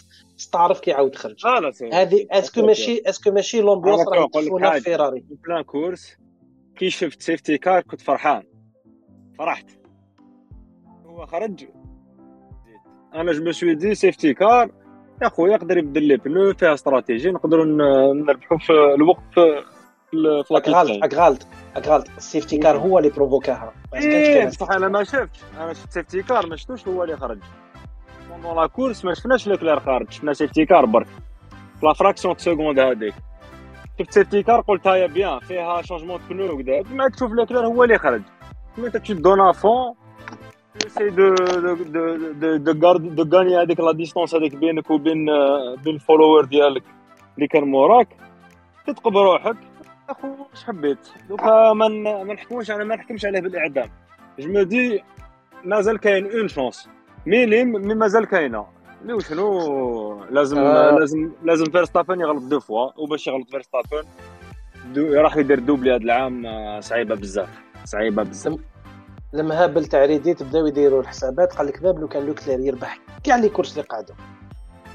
تعرف 0.51 0.79
كي 0.79 0.91
يعاود 0.91 1.15
خرج. 1.15 1.45
لا 1.45 1.59
لا 1.59 1.71
سي 1.71 1.89
هذه 1.89 2.27
اسكو 2.31 2.61
ماشي 2.65 3.01
اسكو 3.05 3.31
ماشي 3.31 3.61
لومبيونس 3.61 4.07
راهي 4.07 4.27
تشوفونا 4.33 4.71
في. 4.71 4.81
فيراري 4.81 5.23
بلان 5.47 5.61
كورس 5.63 6.17
كي 6.75 6.89
شفت 6.89 7.21
سيفتي 7.21 7.57
كار 7.57 7.81
كنت 7.81 8.01
فرحان. 8.01 8.43
فرحت. 9.37 9.65
هو 11.05 11.25
خرج 11.25 11.65
أنا 13.15 13.31
جو 13.31 13.51
سوي 13.51 13.75
دي 13.75 13.95
سيفتي 13.95 14.33
كار 14.33 14.69
يا 15.21 15.29
خويا 15.29 15.53
يقدر 15.53 15.77
يبدل 15.77 16.03
لي 16.03 16.17
بنو 16.17 16.53
فيها 16.53 16.73
استراتيجي 16.73 17.31
نقدروا 17.31 17.65
نربحوا 18.13 18.57
في 18.57 18.73
الوقت 18.95 19.21
في 20.11 20.17
اكغالت 20.51 20.51
لاكيتاين 20.51 21.03
اكغالت 21.03 21.47
اكغالت 21.75 22.07
السيفتي 22.17 22.57
كار 22.57 22.77
هو 22.77 22.99
اللي 22.99 23.09
بروفوكاها 23.09 23.73
إيه 23.93 24.45
بصح 24.45 24.71
أنا 24.71 24.87
ما 24.87 25.03
شفتش 25.03 25.39
أنا 25.59 25.73
شفت 25.73 25.91
سيفتي 25.91 26.21
كار 26.21 26.47
ما 26.47 26.55
شفتوش 26.55 26.87
هو 26.87 27.03
اللي 27.03 27.17
خرج. 27.17 27.39
بوندون 28.29 28.55
لا 28.55 28.67
كورس 28.67 29.05
ما 29.05 29.13
شفناش 29.13 29.47
لوكلير 29.47 29.79
خارج 29.79 30.11
شفنا 30.11 30.33
سيفتي 30.33 30.65
كار 30.65 30.85
برك. 30.85 31.07
في 31.79 31.85
لا 31.85 31.93
فراكسيون 31.93 32.37
سكوند 32.37 32.79
هذيك 32.79 33.13
شفت 33.99 34.13
سيفتي 34.13 34.43
كار 34.43 34.61
قلت 34.61 34.87
هاي 34.87 35.07
بيان 35.07 35.39
فيها 35.39 35.81
شونجمون 35.81 36.19
دو 36.29 36.35
بنو 36.35 36.53
وكذا. 36.53 36.83
ما 36.95 37.09
تشوف 37.09 37.31
لوكلير 37.31 37.65
هو 37.65 37.83
اللي 37.83 37.97
خرج. 37.97 38.21
انت 38.77 38.97
تشد 38.97 39.21
دون 39.21 39.51
فون 39.51 39.95
سي 40.87 41.09
دو 41.09 41.35
دو 41.35 42.57
دو 42.57 42.87
غارد 42.87 43.15
دو 43.15 43.37
غاني 43.37 43.57
هذيك 43.57 43.79
لا 43.79 43.91
ديستونس 43.91 44.35
هذيك 44.35 44.55
بينك 44.55 44.91
وبين 44.91 45.25
بين 45.83 45.95
الفولوور 45.95 46.45
ديالك 46.45 46.83
اللي 47.35 47.47
كان 47.47 47.63
موراك. 47.63 48.07
تتقب 48.87 49.17
روحك. 49.17 49.55
أخو 50.09 50.27
اش 50.53 50.63
حبيت؟ 50.63 50.97
دوكا 51.29 51.73
ما 51.73 51.87
ن- 51.87 52.03
ما 52.03 52.33
نحكموش 52.33 52.71
أنا 52.71 52.83
ما 52.83 52.95
نحكمش 52.95 53.25
عليه 53.25 53.39
بالإعدام. 53.39 53.89
جو 54.39 54.51
مو 54.53 54.63
دي 54.63 55.03
مازال 55.63 55.97
كاين 55.99 56.31
اون 56.31 56.47
شونس 56.47 56.89
minime 57.25 57.71
mais 57.71 57.93
مازال 57.95 58.25
كاينة. 58.25 58.65
mais 59.05 59.13
وشنو؟ 59.13 60.23
لازم 60.31 60.57
آه. 60.59 60.91
لازم 60.99 61.31
لازم 61.43 61.65
فيرستابن 61.65 62.19
يغلط 62.21 62.43
deux 62.43 62.59
fois 62.59 62.89
وباش 62.97 63.27
يغلط 63.27 63.49
فيرستابن 63.49 64.03
راح 64.97 65.37
يدير 65.37 65.59
doublé 65.59 65.91
هذا 65.95 66.03
العام 66.03 66.45
آه، 66.45 66.79
صعيبة 66.79 67.15
بزاف. 67.15 67.49
صعيبة 67.85 68.23
بزاف. 68.23 68.53
المهابل 69.33 69.85
تاع 69.85 70.05
Reddit 70.05 70.43
بداو 70.43 70.65
يديروا 70.65 71.01
الحسابات 71.01 71.53
قال 71.53 71.67
لك 71.67 71.81
باب 71.83 71.99
لو 71.99 72.07
كان 72.07 72.25
لوكلير 72.25 72.59
يربح 72.59 72.99
كاع 73.23 73.35
les 73.35 73.49
courses 73.49 73.71
اللي 73.71 73.81
قعدوا 73.81 74.15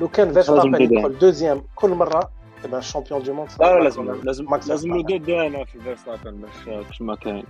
لو 0.01 0.09
كان 0.09 0.33
فيرستابن 0.33 0.83
يدخل 0.83 1.19
deuxième 1.19 1.63
كل 1.75 1.91
مرة 1.91 2.31
تبع 2.63 2.79
ال 2.79 2.84
champion 2.84 3.23
du 3.23 3.33
monde 3.33 3.49
لا 3.61 3.79
لا 3.79 3.85
لازم 3.85 4.05
لازم 4.05 4.23
لازم 4.25 4.59
فيرستابن. 4.61 4.97
له 4.97 5.19
دو 5.19 5.41
أنا 5.41 5.65
في 5.65 5.81
فيرستابن 5.81 6.37
باش 6.37 6.85
باش 6.87 7.03
ما 7.03 7.17
كاين. 7.17 7.45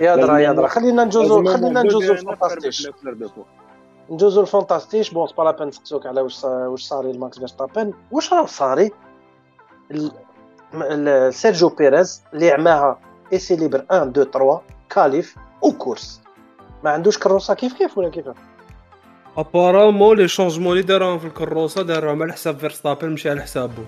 يا 0.00 0.16
درا 0.16 0.26
لازم 0.26 0.38
يا 0.38 0.52
درا. 0.52 0.68
خلينا 0.68 1.04
نجوزو 1.04 1.42
لازم 1.42 1.56
خلينا 1.58 1.82
دو 1.82 1.88
نجوزو 1.88 2.12
الفانتاستيش. 2.12 2.86
دو. 3.04 3.44
نجوزو 4.10 4.40
الفانتاستيش. 4.40 5.14
بون 5.14 5.26
سبا 5.26 5.42
لابان 5.42 5.68
نسقسوك 5.68 6.06
على 6.06 6.20
واش 6.20 6.44
واش 6.44 6.82
صاري 6.82 7.12
لماكس 7.12 7.38
فيرستابن 7.38 7.92
واش 8.10 8.32
راه 8.32 8.46
صاري؟ 8.46 8.90
سيرجيو 11.30 11.68
بيريز 11.68 12.22
اللي 12.34 12.50
عماها 12.50 12.98
إيسي 13.32 13.56
ليبر 13.56 13.84
1 13.90 14.18
2 14.18 14.30
3 14.30 14.60
كاليف 14.90 15.36
وكورس 15.62 16.20
ما 16.84 16.90
عندوش 16.90 17.18
كروسه 17.18 17.54
كيف 17.54 17.72
كيف 17.72 17.98
ولا 17.98 18.08
كيف 18.08 18.24
ابارامون 19.36 20.16
لي 20.16 20.28
شونجمون 20.28 20.72
اللي 20.72 20.82
داروهم 20.82 21.18
في 21.18 21.26
الكروسه 21.26 21.82
داروهم 21.82 22.22
على 22.22 22.32
حساب 22.32 22.58
فيرستابن 22.58 23.10
ماشي 23.10 23.30
على 23.30 23.42
حسابه 23.42 23.84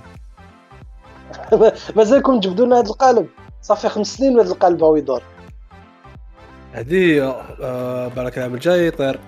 مازالكم 1.96 2.40
تجبدوا 2.40 2.66
لنا 2.66 2.78
هذا 2.78 2.90
القالب 2.90 3.26
صافي 3.62 3.88
خمس 3.88 4.16
سنين 4.16 4.38
وهذا 4.38 4.52
القالب 4.52 4.82
هو 4.84 4.96
يدور 4.96 5.22
هادي 6.74 7.20
بالك 8.16 8.38
العام 8.38 8.54
الجاي 8.54 8.86
يطير 8.86 9.20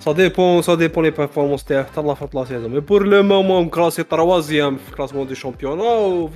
ça 0.00 0.12
dépend 0.12 0.62
ça 0.62 0.74
dépend 0.74 1.04
les 1.04 1.10
performances 1.10 1.64
تاعو 1.64 1.84
حتى 1.84 2.02
لا 2.02 2.14
فات 2.14 2.34
la 2.34 2.44
saison 2.44 2.70
mais 2.70 2.80
pour 2.80 3.06
le 3.06 3.22
moment 3.22 3.68
classé 3.68 4.02
troisième 4.02 4.76
في 4.76 4.96
classement 4.96 5.26
du 5.26 5.34
championnat 5.34 5.84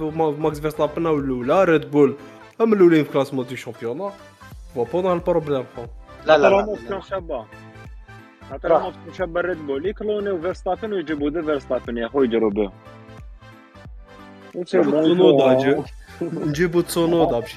وماكس 0.01 0.61
فيرستابن 0.61 1.07
الاولى 1.07 1.65
ريد 1.65 1.91
بول 1.91 2.17
هم 2.61 2.73
الاولين 2.73 3.05
في 3.05 3.11
classement 3.13 3.47
du 3.47 3.57
championnat 3.57 4.13
فوا 4.75 4.85
bon 4.85 5.13
ال 5.13 5.19
problème 5.19 5.65
فون 5.77 5.87
لا 6.27 6.39
لا 6.39 6.49
لا. 6.49 6.67
ترى 8.63 8.93
تكون 8.93 9.15
شابة 9.15 9.41
ريد 9.41 9.67
بول 9.67 9.87
يكلونيو 9.87 10.41
فيرستابن 10.41 10.93
ويجيبوا 10.93 11.31
deux 11.31 11.43
فيرستابن 11.43 11.97
يا 11.97 12.09
خويا 12.09 12.25
يجروا 12.25 12.51
به 12.51 12.71
تسونودا 14.65 15.59
جي- 15.59 15.83
نجيبو 16.49 16.81
تسونودا 16.81 17.39
باش 17.39 17.55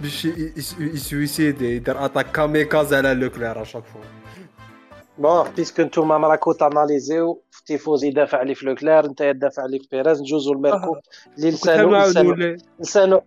باش 0.00 0.24
يسويسيدي 0.94 1.76
يدير 1.76 2.04
attaque 2.04 2.32
kamikaze 2.32 2.94
على 2.94 3.14
لوكلير 3.14 3.62
اشاك 3.62 3.82
فوا 3.84 4.00
بون 5.18 5.50
بيسكو 5.56 5.82
نتوما 5.82 6.16
راكو 6.28 6.52
تاناليزيو 6.52 7.42
تيفوزي 7.66 8.08
يدافع 8.08 8.38
عليه 8.38 8.54
في 8.54 8.66
لوكلير 8.66 9.04
انت 9.04 9.18
تدافع 9.22 9.62
عليه 9.62 9.78
في 9.78 9.86
بيريز 9.92 10.20
نجوزو 10.20 10.52
الميركو 10.52 10.96
اللي 11.38 11.50
لسانو 11.50 11.90
لسانو 12.80 13.22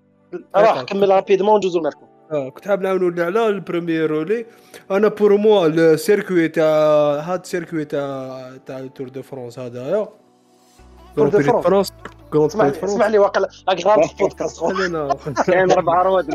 راح 0.56 0.82
كمل 0.82 1.10
rapidement 1.10 1.58
نجوزو 1.58 1.80
الميركو 1.80 2.06
آه 2.32 2.50
كنت 2.50 2.68
حاب 2.68 2.82
نعاونو 2.82 3.24
على 3.24 3.48
ال 3.48 3.56
premier 3.56 4.12
relais 4.12 4.46
أنا 4.92 5.08
pour 5.08 5.38
moi 5.38 5.68
ال 5.68 5.78
circuit 5.78 6.48
تاع 6.48 6.66
هاد 7.20 7.40
ال 7.40 7.45
circuit 7.45 7.86
تاع 7.86 8.52
تاع 8.66 8.80
ال 8.80 8.86
Tour 8.86 9.10
de 9.10 9.22
France 9.22 9.60
هذايا 9.60 10.10
Tour 11.16 11.28
de 11.28 11.62
France. 11.62 11.94
اسمح 12.34 13.06
لي 13.06 13.18
واقع 13.18 13.42
راك 13.70 13.86
غلط 13.86 14.06
في 14.06 14.12
البودكاست 14.14 14.64
كاين 15.48 15.72
ربع 15.72 16.02
رواد 16.02 16.26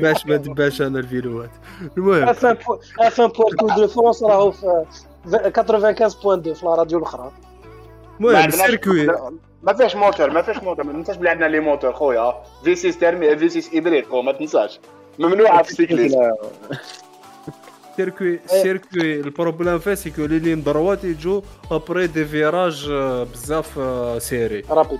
باش 0.00 0.26
ما 0.26 0.36
دباش 0.36 0.82
أنا 0.82 0.98
الفيديوهات. 0.98 1.50
المهم. 1.96 2.28
اف 2.28 2.44
1 2.44 2.56
اف 3.00 3.20
1 3.20 3.32
بور 3.32 3.50
تور 3.58 3.76
دو 3.76 3.88
فرونس 3.88 4.22
راهو 4.22 4.50
في 4.50 4.84
95.2 5.26 6.52
في 6.52 6.66
la 6.66 6.74
radio 6.74 6.98
الأخرى. 6.98 7.32
المهم 8.20 8.36
السيركوي 8.48 9.08
ما 9.62 9.72
فيهش 9.72 9.96
موتور 9.96 10.30
ما 10.30 10.42
فيهش 10.42 10.56
موتور 10.56 10.84
ما 10.84 10.92
تنساش 10.92 11.16
بلي 11.16 11.30
عندنا 11.30 11.46
les 11.46 11.60
moteurs 11.60 11.92
خويا. 11.92 12.34
في 12.64 12.74
6 12.74 13.00
ترمي 13.00 13.36
في 13.36 13.48
6 13.60 13.74
hybride 13.74 14.06
خو 14.06 14.22
ما 14.22 14.32
تنساش. 14.32 14.80
ممنوعه 15.18 15.62
في 15.62 15.70
السيكليست 15.70 16.18
السيركوي 17.90 18.38
السيركوي 18.44 19.20
البروبليم 19.20 19.78
فيه 19.78 19.94
c'est 19.94 20.12
que 20.12 20.22
les 20.24 20.38
lignes 20.38 20.62
droites 20.62 21.04
يجو 21.04 21.42
après 21.70 22.06
des 22.06 22.24
virages 22.24 22.90
بزاف 23.32 23.78
serrés 24.22 24.64
rapides 24.70 24.98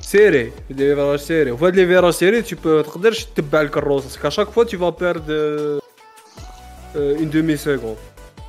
serrés 0.00 0.52
des 0.70 0.94
virages 0.94 1.18
serrés 1.18 1.50
وفي 1.50 1.64
هاد 1.66 1.76
les 1.76 1.86
virages 1.86 2.12
serrés 2.12 2.42
tu 2.42 2.46
peux 2.54 2.86
تقدرش 2.86 3.24
تتبع 3.24 3.60
الكروس 3.60 4.18
qu'à 4.18 4.28
chaque 4.28 4.48
fois 4.50 4.64
tu 4.64 4.68
vas 4.76 4.94
perdre 5.00 5.30
une 6.96 7.30
demi-seconde 7.30 7.56
c'est 7.56 7.96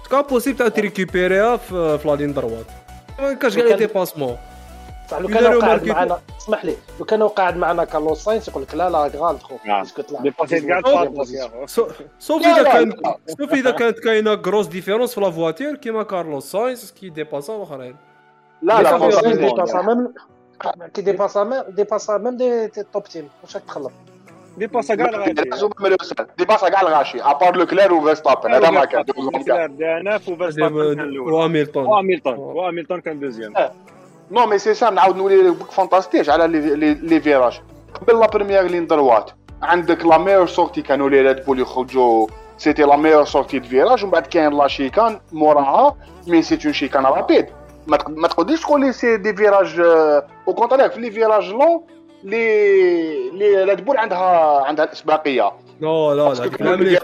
pas 0.05 0.21
possible 0.21 0.57
تاع 0.57 0.67
تريكيبيريها 0.67 1.57
في 1.57 1.97
في 1.97 2.07
la 2.07 2.15
ligne 2.15 2.33
droite 2.33 2.65
ما 3.19 3.33
كاش 3.33 3.55
كاع 3.55 3.65
les 3.65 3.73
dépassements 3.75 4.37
صح 5.11 5.19
لو 5.19 5.27
كان 5.27 5.59
قاعد 5.59 5.87
معنا 5.87 6.19
اسمح 6.41 6.65
لي 6.65 6.75
لو 6.99 7.05
كان 7.05 7.23
قاعد 7.23 7.57
معنا 7.57 7.83
كارلوس 7.83 8.23
ساينس 8.23 8.47
يقول 8.47 8.63
لك 8.63 8.75
لا 8.75 8.89
لا 8.89 9.03
راك 9.03 9.15
غلط 9.15 9.43
خو 9.43 9.55
نعم. 9.65 9.81
parce 9.81 9.94
que 9.94 10.01
طلع 10.01 10.19
أو- 10.19 10.97
ال 10.97 11.04
position. 11.04 11.67
سوف 12.19 12.41
لا، 12.41 12.47
اذا 12.53 12.61
لا، 12.63 12.73
كان 12.73 12.89
لا. 12.89 13.15
سوف 13.27 13.53
اذا 13.53 13.71
كانت 13.71 13.99
كاينة 13.99 14.35
كروس 14.35 14.67
ديفيرونس 14.67 15.13
في 15.15 15.21
لا 15.21 15.31
فواتير 15.31 15.75
كيما 15.75 16.03
كارلوس 16.03 16.51
ساينس 16.51 16.91
كي 16.91 17.09
ديباسا 17.09 17.55
الاخرين 17.55 17.95
لا 18.61 18.81
لا 18.81 18.99
ساينس 19.11 19.37
ديباسا 19.37 19.81
ميم 19.81 20.13
كي 20.93 21.01
ديباسا 21.01 21.43
ميم 21.43 21.61
ديباسا 21.69 22.17
ميم 22.17 22.37
دي 22.37 22.67
توب 22.67 23.03
تيم 23.03 23.29
واش 23.43 23.55
راك 23.55 23.63
تخلط 23.65 23.91
ديباسا 24.57 24.95
كاع 24.95 25.09
الغاشي 25.09 25.33
لازم 25.33 25.69
من 25.79 25.85
الأستاذ. 25.85 26.25
دي 26.37 26.45
باسا 26.45 26.69
كاع 26.69 26.81
الغاشي 26.81 27.21
ابار 27.21 27.55
لوكلير 27.55 27.93
وفيرستابن 27.93 28.53
هذا 28.53 28.69
ما 28.69 28.85
كان 28.85 29.05
لوكلير 29.17 29.65
داناف 29.67 30.29
وفيرستابن 30.29 31.17
وهاميلتون 31.19 31.85
وهاميلتون 31.85 32.33
وهاميلتون 32.37 33.01
كان 33.01 33.19
دوزيام 33.19 33.53
نو 34.33 34.45
مي 34.45 34.57
سي 34.57 34.73
سام 34.73 34.95
نعاود 34.95 35.15
نولي 35.17 35.49
بك 35.51 35.71
فانتاستيش 35.71 36.29
على 36.29 36.47
لي 37.03 37.21
فيراج 37.21 37.61
قبل 38.01 38.19
la 38.19 38.27
première 38.27 38.61
ligne 38.63 38.87
droite 38.87 39.31
عندك 39.61 40.05
la 40.05 40.17
meilleure 40.17 40.47
sortie 40.47 40.81
كانوا 40.81 41.09
لي 41.09 41.21
ريد 41.21 41.45
بول 41.45 41.59
يخرجوا. 41.59 42.27
c'était 42.57 42.83
la 42.83 42.95
meilleure 42.95 43.25
sortie 43.25 43.59
de 43.59 43.67
virage 43.67 44.03
ومن 44.03 44.11
بعد 44.11 44.27
كاين 44.27 44.53
la 44.57 44.67
chicane 44.67 45.19
موراها 45.31 45.95
mais 46.27 46.41
c'est 46.41 46.59
une 46.65 46.73
chicane 46.73 47.05
rapide 47.05 47.45
ما 47.87 47.97
تق- 47.97 48.09
ما 48.09 48.27
تقدرش 48.27 48.61
تقول 48.61 48.81
لي 48.81 48.91
c'est 48.93 49.17
des 49.17 49.35
virages 49.35 49.79
au 50.47 50.53
contraire 50.53 50.89
في 50.89 50.99
les 50.99 51.11
virages 51.11 51.49
lents 51.49 51.81
لي 52.23 53.29
لي 53.29 53.63
ريد 53.63 53.85
بول 53.85 53.97
عندها 53.97 54.61
عندها 54.65 54.85
الإسباقية. 54.85 55.51
لا 55.81 56.13
لا 56.15 56.29
لا 56.29 56.33
فات 56.33 56.37
c'est 56.37 56.63
les. 56.63 56.89
les 56.89 56.99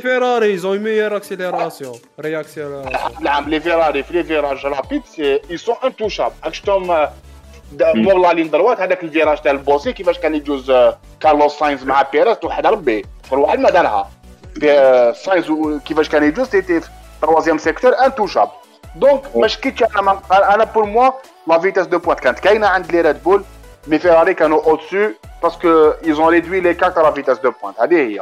فيراري 0.00 0.56
ont 0.56 0.78
meilleure 0.78 1.16
accélération 1.16 1.98
réaccélération 2.20 2.92
نعم 3.20 3.48
les 3.48 3.60
فيراري 3.60 4.02
في 4.02 4.12
les 4.12 4.24
virages 4.24 4.66
rapides 4.66 5.02
c'est 5.16 5.40
ils 5.50 5.56
sont 5.56 5.74
intouchables 5.84 6.34
راك 6.44 6.54
شفتهم 6.54 7.08
دا- 7.72 7.92
مور 7.94 8.18
la 8.18 8.32
ligne 8.32 8.50
droite 8.50 8.80
هذاك 8.80 9.02
ال 9.04 9.09
virage 9.09 9.40
تاع 9.42 9.52
البوسي 9.52 9.92
كيفاش 9.92 10.18
كان 10.18 10.34
يجوز 10.34 10.70
آه، 10.70 10.98
كارلوس 11.20 11.58
ساينز 11.58 11.84
مع 11.84 12.02
بيريز 12.02 12.36
توحد 12.36 12.66
ربي 12.66 13.04
شغل 13.30 13.38
واحد 13.38 13.58
ما 13.58 13.70
دارها 13.70 14.10
في- 14.60 14.70
آه، 14.72 15.12
ساينز 15.12 15.50
و- 15.50 15.78
كيفاش 15.78 16.08
كان 16.08 16.22
يجوز 16.24 16.48
c'était 16.48 16.80
في 16.80 16.88
troisième 17.22 17.58
secteur 17.58 17.92
intouchable 18.06 18.50
donc 18.96 19.36
ما 19.36 19.46
شكيتش 19.46 19.82
أنا 19.82 20.02
ما- 20.02 20.20
أنا 20.54 20.64
pour 20.64 20.84
moi 20.84 21.10
la 21.46 21.58
vitesse 21.58 21.86
de 21.86 21.98
pointe 21.98 22.20
كانت 22.20 22.38
كاينة 22.38 22.66
عند 22.66 22.92
les 22.92 23.00
ريد 23.00 23.22
بول 23.22 23.44
mais 23.86 23.98
فيراري 23.98 24.34
كانوا 24.34 24.64
au-dessus 24.64 24.76
parce 24.76 25.10
que 25.42 25.90
ils 26.04 26.28
ont 26.28 26.60
réduit 26.60 26.74
l'écart 26.74 26.98
la 26.98 27.10
vitesse 27.10 27.38
de 27.38 27.52
pointe 27.62 27.80
هذه 27.80 27.94
هي 27.96 28.20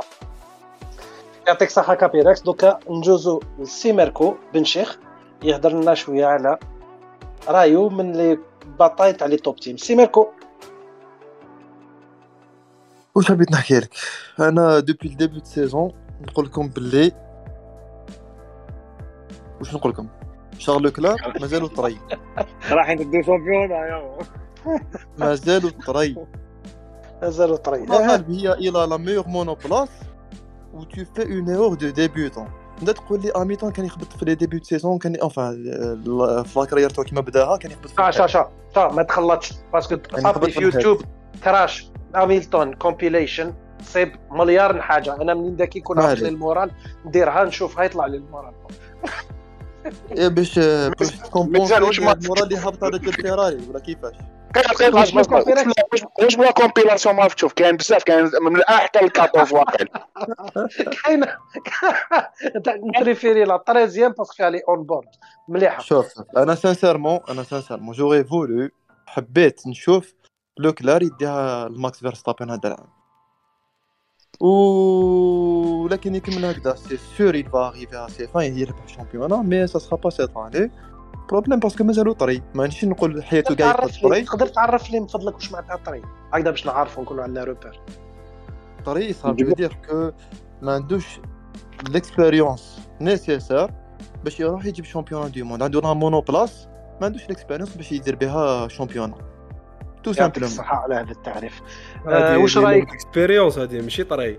يعطيك 1.47 1.69
الصحه 1.69 1.95
كابيركس 1.95 2.43
دوكا 2.43 2.79
نجوزو 2.91 3.41
لسي 3.59 3.93
ميركو 3.93 4.35
بن 4.55 4.65
شيخ 4.65 4.99
يهضر 5.43 5.73
لنا 5.73 5.95
شوية 5.95 6.27
على 6.27 6.59
رايو 7.49 7.89
من 7.89 8.13
لي 8.13 8.39
باطاي 8.79 9.13
تاع 9.13 9.27
لي 9.27 9.37
توب 9.37 9.57
تيم. 9.57 9.77
سي 9.77 9.95
ميركو 9.95 10.27
واش 13.15 13.29
حبيت 13.29 13.53
نحكي 13.53 13.79
لك؟ 13.79 13.91
أنا 14.41 14.79
depuis 14.79 15.09
ال 15.09 15.14
début 15.14 15.39
de 15.39 15.45
saison 15.45 15.93
نقول 16.21 16.45
لكم 16.47 16.69
باللي 16.69 17.13
واش 19.59 19.75
نقول 19.75 19.93
لكم؟ 19.93 20.09
شارل 20.59 20.91
لوكلير 20.91 21.33
مازالو 21.41 21.67
طري. 21.67 21.99
رايحين 22.71 22.99
تدو 22.99 23.23
champion 23.23 23.69
مازالو 25.19 25.69
طري. 25.69 26.17
مازالو 27.23 27.57
طري. 27.57 27.87
هي 28.29 28.53
إلى 28.53 28.71
la 28.71 28.97
meilleure 28.97 29.29
monoplace. 29.29 29.89
و 30.75 30.85
تو 30.85 31.05
في 31.15 31.23
اون 31.23 31.49
ايرور 31.49 31.75
دو 31.75 31.91
ديبيوتون 31.91 32.49
نبدا 32.79 32.93
تقول 32.93 33.21
لي 33.21 33.31
اميتون 33.31 33.71
كان 33.73 33.85
يخبط 33.85 34.13
في 34.13 34.25
لي 34.25 34.35
ديبيو 34.35 34.59
دو 34.59 34.65
سيزون 34.65 34.99
كان 34.99 35.17
انفان 35.17 35.65
في 36.45 36.59
لاكارير 36.59 36.91
تو 36.91 37.03
كيما 37.03 37.21
بداها 37.21 37.57
كان 37.57 37.71
يخبط 37.71 37.87
في 37.87 37.95
شا 37.97 38.11
شا 38.11 38.27
شا 38.27 38.51
شا 38.75 38.89
ما 38.89 39.03
تخلطش 39.03 39.53
باسكو 39.73 39.97
صافي 40.21 40.51
في. 40.51 40.61
يوتيوب 40.61 41.03
كراش 41.45 41.91
هاميلتون 42.15 42.75
كومبيليشن 42.75 43.55
صيب 43.83 44.13
مليار 44.31 44.83
حاجة 44.83 45.17
أنا 45.23 45.35
منين 45.35 45.57
داك 45.57 45.77
يكون 45.77 46.01
عليك. 46.01 46.23
المورال 46.23 46.71
نديرها 47.07 47.45
نشوفها 47.45 47.85
يطلع 47.85 48.07
لي 48.07 48.23
إيه 50.13 50.29
باش 50.29 50.59
باش 50.59 51.01
واش 51.01 51.17
ما- 51.21 51.27
تكومبونسي 51.27 51.77
المورا 51.77 52.43
اللي 52.43 52.59
هبط 52.59 52.85
هذاك 52.85 53.09
الفيراري 53.09 53.59
ولا 53.71 53.79
كيفاش؟ 53.81 54.15
كاين 54.79 54.95
واش 54.95 56.37
بلا 56.37 56.51
كومبيلاسيون 56.51 57.15
ما 57.15 57.29
تشوف 57.29 57.53
كاين 57.53 57.77
بزاف 57.77 58.03
كاين 58.05 58.31
من 58.43 58.57
الان 58.57 58.79
حتى 58.79 59.01
الكاتوف 59.01 59.53
واقع 59.53 59.85
كاينة 61.05 61.27
أنت 62.57 62.69
نتريفيري 62.69 63.45
لا 63.45 63.63
13 63.67 64.09
باسكو 64.09 64.45
علي 64.45 64.61
اون 64.69 64.83
بورد 64.83 65.09
مليحة. 65.49 65.83
شوف 65.83 66.07
أنا 66.37 66.55
سانسيرمون 66.55 67.21
أنا 67.31 67.43
سانسيرمون 67.43 67.95
جوغي 67.95 68.25
فولو 68.25 68.69
حبيت 69.07 69.67
نشوف 69.67 70.15
لوكلار 70.59 71.03
يديها 71.03 71.67
الماكس 71.67 71.99
فيرستابن 72.01 72.51
هذا 72.51 72.61
العام. 72.69 72.96
و 74.41 75.89
لكن 75.89 76.15
يكمل 76.15 76.45
هكذا 76.45 76.75
سي 76.75 76.97
سور 76.97 77.43
il 77.43 77.47
va 77.47 77.71
arriver 77.71 77.97
à 77.97 78.09
ses 78.09 78.27
fins 78.27 78.83
الشامبيونا 78.85 79.43
مي 79.43 79.67
سا 79.67 79.79
سرا 79.79 79.97
با 79.97 80.11
سيت 80.11 80.31
اني 80.37 80.71
بروبليم 81.29 81.59
باسكو 81.59 81.85
مازالو 81.85 82.13
طري 82.13 82.43
ما 82.55 82.67
نجيش 82.67 82.85
نقول 82.85 83.25
حياته 83.25 83.55
لي 83.55 83.91
طري 84.03 84.23
تقدر 84.23 84.47
تعرف 84.47 84.91
لي 84.91 85.01
من 85.01 85.07
فضلك 85.07 85.35
واش 85.35 85.53
معناتها 85.53 85.77
طري 85.77 86.03
هكذا 86.33 86.51
باش 86.51 86.67
نعرفوا 86.67 87.03
نكونوا 87.03 87.23
على 87.23 87.45
روبير 87.45 87.81
طري 88.85 89.13
صار 89.13 89.33
دير 89.33 89.77
كو 89.89 90.11
ما 90.63 90.73
عندوش 90.73 91.21
ليكسبيريونس 91.91 92.79
نيسيسار 93.01 93.73
باش 94.25 94.41
يروح 94.41 94.67
يجيب 94.67 94.85
شامبيون 94.85 95.31
دو 95.31 95.45
موند 95.45 95.63
عنده 95.63 95.81
لا 95.81 95.95
مونو 95.95 96.21
بلاس 96.21 96.69
ما 97.01 97.07
عندوش 97.07 97.29
ليكسبيريونس 97.29 97.77
باش 97.77 97.93
يدير 97.93 98.17
بها 98.17 98.69
شامبيونا 98.69 99.36
تو 100.07 100.13
سامبلومون 100.13 100.53
الصحة 100.53 100.77
على 100.77 100.95
هذا 100.95 101.11
التعريف. 101.11 101.63
آه، 102.09 102.39
واش 102.39 102.59
رأيك؟ 102.59 102.93
اكسبيريونس 102.93 103.59
هذه 103.59 103.81
ماشي 103.83 104.05
طري. 104.05 104.39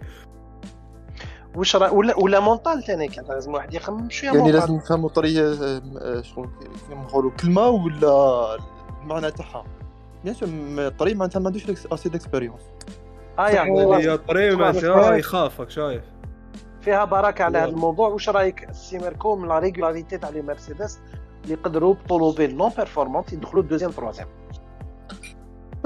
واش 1.56 1.76
رأيك؟ 1.76 1.94
ولا 1.94 2.20
ولا 2.20 2.40
مونطال 2.40 2.84
ثاني 2.84 3.08
كان 3.08 3.26
لازم 3.26 3.54
واحد 3.54 3.74
يخمم 3.74 4.10
شوية 4.10 4.32
يعني 4.32 4.52
لازم 4.52 4.76
نفهموا 4.76 5.10
طريقة 5.10 5.52
آه، 6.02 6.22
شغل 6.22 6.50
كيما 6.90 7.02
نقولوا؟ 7.04 7.32
كلمة 7.32 7.68
ولا 7.68 8.58
المعنى 9.02 9.32
تاعها؟ 9.32 9.64
bien 10.24 10.36
sûr 10.36 10.50
الطري 10.88 11.16
معناتها 11.16 11.40
ما 11.40 11.46
عندوش 11.48 11.70
assez 11.94 12.10
d'expérience 12.10 12.62
آه 13.40 13.48
يعني 13.48 13.96
هي 13.96 14.18
طري 14.18 14.56
معناتها 14.56 15.16
يخاف 15.16 15.60
راك 15.60 15.70
شايف. 15.70 16.04
فيها 16.82 17.06
بركة 17.06 17.44
على 17.44 17.58
هذا 17.58 17.70
الموضوع. 17.70 18.10
واش 18.10 18.30
رأيك؟ 18.30 18.70
السي 18.70 18.98
ميركو 18.98 19.36
من 19.36 19.48
la 19.48 19.60
régularité 19.60 20.18
تاع 20.18 20.30
les 20.30 20.42
مرسيدس 20.42 21.00
اللي 21.44 21.54
يقدروا 21.54 21.94
ب 21.94 21.99
l'automobile 21.99 22.56
non 22.58 22.72
performante 22.78 23.34
يدخلوا 23.34 23.64
deuxième 23.64 23.92
troisième 23.92 24.28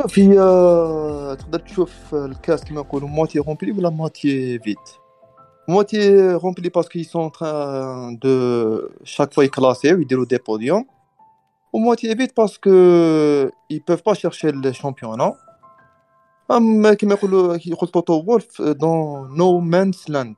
في 0.07 0.39
آه، 0.39 1.33
تقدر 1.33 1.59
تشوف 1.59 2.15
الكاس 2.15 2.63
كيما 2.63 2.81
نقولوا 2.81 3.09
moitié 3.09 3.39
rempli 3.39 3.71
ولا 3.71 3.89
moitié 3.89 4.59
vide 4.59 4.77
moitié 5.69 6.31
rempli 6.33 6.69
parce 6.69 6.88
que 6.88 6.99
ils 6.99 7.05
sont 7.05 7.19
en 7.19 7.29
train 7.29 8.11
de 8.11 8.91
chaque 9.03 9.33
fois 9.33 9.43
يكلاسيو 9.43 10.01
يديروا 10.01 10.25
des 10.25 10.37
podiums 10.47 10.85
à 11.73 11.77
moitié 11.77 12.15
vide 12.15 12.31
parce 12.37 12.57
que 12.57 12.69
ils 13.73 13.81
peuvent 13.91 14.03
pas 14.03 14.13
chercher 14.13 14.51
le 14.51 14.71
championnat 14.71 15.33
ام 16.51 16.93
كيما 16.93 17.13
يقولوا 17.13 17.57
يقول 17.65 17.89
توتو 17.89 18.13
وولف 18.13 18.61
dans 18.61 19.37
no 19.37 19.59
man's 19.59 20.09
land 20.09 20.35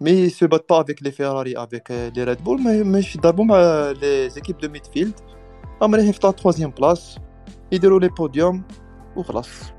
mais 0.00 0.28
se 0.28 0.46
battent 0.46 0.68
pas 0.68 0.80
avec 0.80 1.02
les 1.02 1.10
Ferrari 1.10 1.56
avec 1.56 1.90
les 1.90 2.24
Red 2.24 2.44
Bull 2.44 2.86
مش 2.86 3.16
يضربوا 3.16 3.44
مع 3.44 3.56
les 3.90 4.30
équipes 4.30 4.58
de 4.58 4.68
midfield 4.68 5.20
راهم 5.82 5.94
رايحين 5.94 6.12
في 6.12 6.20
la 6.24 6.30
troisième 6.30 6.70
place 6.70 7.18
يديروا 7.74 8.00
les 8.00 8.08
podiums 8.08 8.62
وخلاص. 9.16 9.72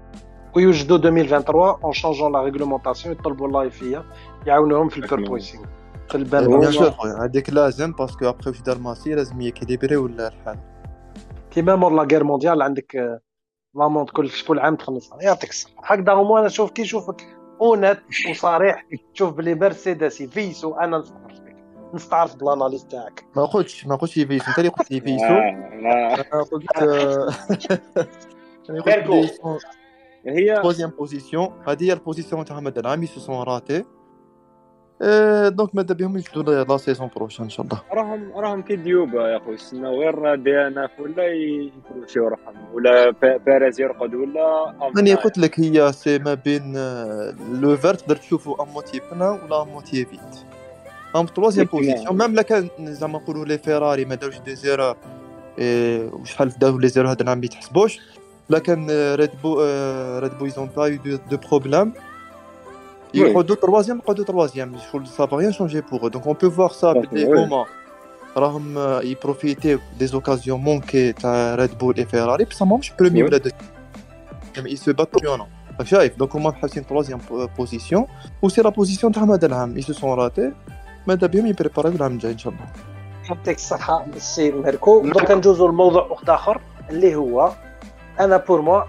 ويوجدوا 0.56 0.98
2023 0.98 1.80
en 1.84 1.94
changeant 1.94 2.34
la 2.34 2.44
réglementation 2.44 3.16
يطلبوا 3.16 3.48
la 3.48 3.71
FIA 3.71 4.06
يعاونوهم 4.46 4.90
في 4.90 4.98
ال 4.98 5.04
porpoising 5.04 5.66
في 6.10 6.16
البال 6.16 6.48
bien 6.48 6.72
sûr 6.72 6.92
خويا 6.92 7.26
هذيك 7.26 7.50
لازم 7.50 7.92
parce 7.92 8.15
que 8.16 8.30
après 8.30 8.50
واش 8.50 8.62
دار 8.62 8.80
ماسي 8.80 9.16
لازم 9.16 9.42
يكيليبري 9.42 9.96
ولا 9.96 10.28
الحال. 10.28 10.60
كيما 11.52 11.76
مور 11.76 11.94
la 11.94 12.04
guerre 12.04 12.24
mondiale 12.24 12.62
عندك 12.62 12.96
آه، 12.96 13.20
l'amende 13.76 14.10
كل 14.10 14.30
كل 14.48 14.60
عام 14.60 14.76
تخلصها. 14.76 15.18
يعطيك 15.22 15.50
الصحة. 15.50 15.74
هكذا 15.84 16.14
هما 16.14 16.40
أنا 16.40 16.48
شوف 16.48 16.72
كي 16.72 16.82
نشوفك 16.82 17.38
honnête 17.62 18.04
وصريح 18.30 18.88
تشوف 19.14 19.34
بلي 19.34 19.56
مرسيدس 19.56 20.22
يفيسو 20.22 20.74
أنا 20.74 20.98
نستعرف 20.98 21.40
بك 21.40 21.45
نستعرف 21.96 22.36
بال 22.36 22.47
analyse 22.47 22.86
تاعك. 22.86 23.26
ما 23.36 23.46
قلتش 23.46 23.88
ما 23.88 23.96
قلتش 23.96 24.18
يفيسو 24.18 24.46
انت 24.50 24.60
اللي 24.60 24.70
قلت 24.70 24.92
يفيسو 24.92 25.26
أنا 25.26 26.44
قلت 26.52 26.66
آه، 26.78 27.30
أنا 28.70 28.82
قلت 28.82 29.08
ils 29.10 29.31
sont 29.31 29.60
en 30.28 30.62
troisième 30.64 30.92
position. 31.04 31.70
هذه 31.70 31.84
هي 31.84 31.94
ال 31.94 32.00
position 32.00 32.46
تاعهم 32.46 32.68
هذا 32.68 32.80
العام. 32.80 33.04
ils 33.04 33.20
se 33.20 33.28
sont 33.28 33.44
ratés 33.44 33.84
آه، 35.02 35.50
donc 35.50 35.76
ماذا 35.76 35.96
بهم 35.96 36.18
يجدوا 36.18 36.64
la 36.64 36.78
saison 36.78 37.10
prochaine 37.16 37.44
إن 37.44 37.50
شاء 37.50 37.66
الله. 37.66 37.82
راهم 37.94 38.32
راهم 38.36 38.62
كي 38.62 38.76
ديوبا 38.76 39.30
يا 39.30 39.40
خويا 39.40 39.54
يستناو 39.54 40.00
غير 40.02 40.36
des 40.36 40.68
DNF 40.68 41.00
ولا 41.00 41.24
يكروشيو 41.24 42.28
روحهم 42.28 42.74
ولا 42.74 43.10
بي- 43.10 43.38
بيريز 43.38 43.82
يرقد 43.82 44.16
ولا 44.16 44.76
راني 44.98 45.14
قلت 45.14 45.38
لك 45.38 45.60
هي 45.60 45.92
c'est 45.94 46.20
ما 46.20 46.34
بين 46.34 46.74
آه، 46.78 47.36
le 47.62 47.78
verre 47.78 47.94
تقدر 47.94 48.16
تشوفو 48.16 48.54
à 48.54 48.64
moitié 48.66 49.02
plein 49.12 49.30
ولا 49.32 49.62
à 49.62 49.64
moitié 49.66 50.06
vide 50.06 50.20
هم 51.16 51.26
troisième 51.26 51.68
ويكي 51.74 51.92
position 51.92 52.18
même 52.18 52.36
لا 52.36 52.42
كان 52.42 52.70
زعما 52.80 53.20
نقولوا 53.20 53.46
les 53.46 53.58
Ferrari 53.58 54.06
ما 54.06 54.16
داروش 54.16 54.38
des 54.38 54.56
erreurs 54.56 54.96
إيه، 55.60 56.10
وشحال 56.14 56.50
داروا 56.50 56.80
les 56.80 56.88
erreurs 56.88 57.12
هذا 57.12 57.22
العام 57.22 57.38
ما 57.38 57.46
يتحسبوش 57.46 58.00
لكن 58.50 58.88
Red 59.16 59.32
Bull 59.44 59.62
Red 60.20 60.38
Bull 60.38 60.46
ils 60.46 60.58
ont 60.58 60.70
pas 60.78 60.88
eu 60.88 61.20
de 61.32 61.38
problèmes 61.38 61.94
Oui. 63.16 63.18
يقعدوا 63.18 63.56
troisièmes 63.56 63.98
يقعدوا 63.98 64.26
troisièmes 64.26 64.78
شغل 64.92 65.08
ça 65.08 65.26
va 65.26 65.38
rien 65.38 65.52
changer 65.52 65.82
pour 65.82 66.08
donc 66.08 66.28
on 66.28 66.36
peut 66.42 66.50
voir 66.50 66.72
ça 66.72 66.94
Oui. 66.94 66.98
بلي 66.98 67.26
هما 67.26 67.66
راهم 68.38 68.78
آه، 68.78 69.02
يبروفيتيو 69.02 69.80
des 70.00 70.08
occasions 70.08 70.60
manquées 70.60 71.14
تاع 71.14 71.56
Red 71.56 71.78
Bull 71.78 71.98
et 71.98 72.06
Ferrari 72.06 72.46
بصح 72.46 72.64
ماهمش 72.64 72.92
premiers 73.00 73.22
Oui. 73.22 73.26
ولا 73.26 73.38
deuxièmes 73.38 74.66
et 74.66 74.76
se 74.76 74.94
battent 74.94 75.22
بيونا 75.22 75.48
راك 75.80 75.88
شايف 75.88 76.18
donc 76.18 76.36
هما 76.36 76.52
حاسين 76.52 76.88
troisième 76.88 77.20
position 77.58 78.06
و 78.42 78.50
c'est 78.50 78.62
la 78.62 78.70
position 78.70 79.12
تاعهم 79.14 79.32
هذا 79.32 79.48
العام 79.48 79.78
ils 79.78 79.94
se 79.94 80.00
sont 80.00 80.14
ratés 80.14 80.52
ماذا 81.08 81.28
بهم 81.28 81.46
يبريباريو 81.46 81.92
العام 81.92 82.12
الجاي 82.12 82.32
إن 82.32 82.38
شاء 82.38 82.54
الله. 82.54 82.66
يعطيك 83.30 83.56
الصحة 83.56 84.06
السي 84.16 84.52
ميركو. 84.52 85.02
دوكا 85.02 85.36
ندوزو 85.36 85.68
لموضوع 85.68 86.08
واحد 86.08 86.30
آخر 86.30 86.62
اللي 86.90 87.16
هو 87.16 87.52
أنا 88.20 88.38
pour 88.38 88.62
moi 88.62 88.84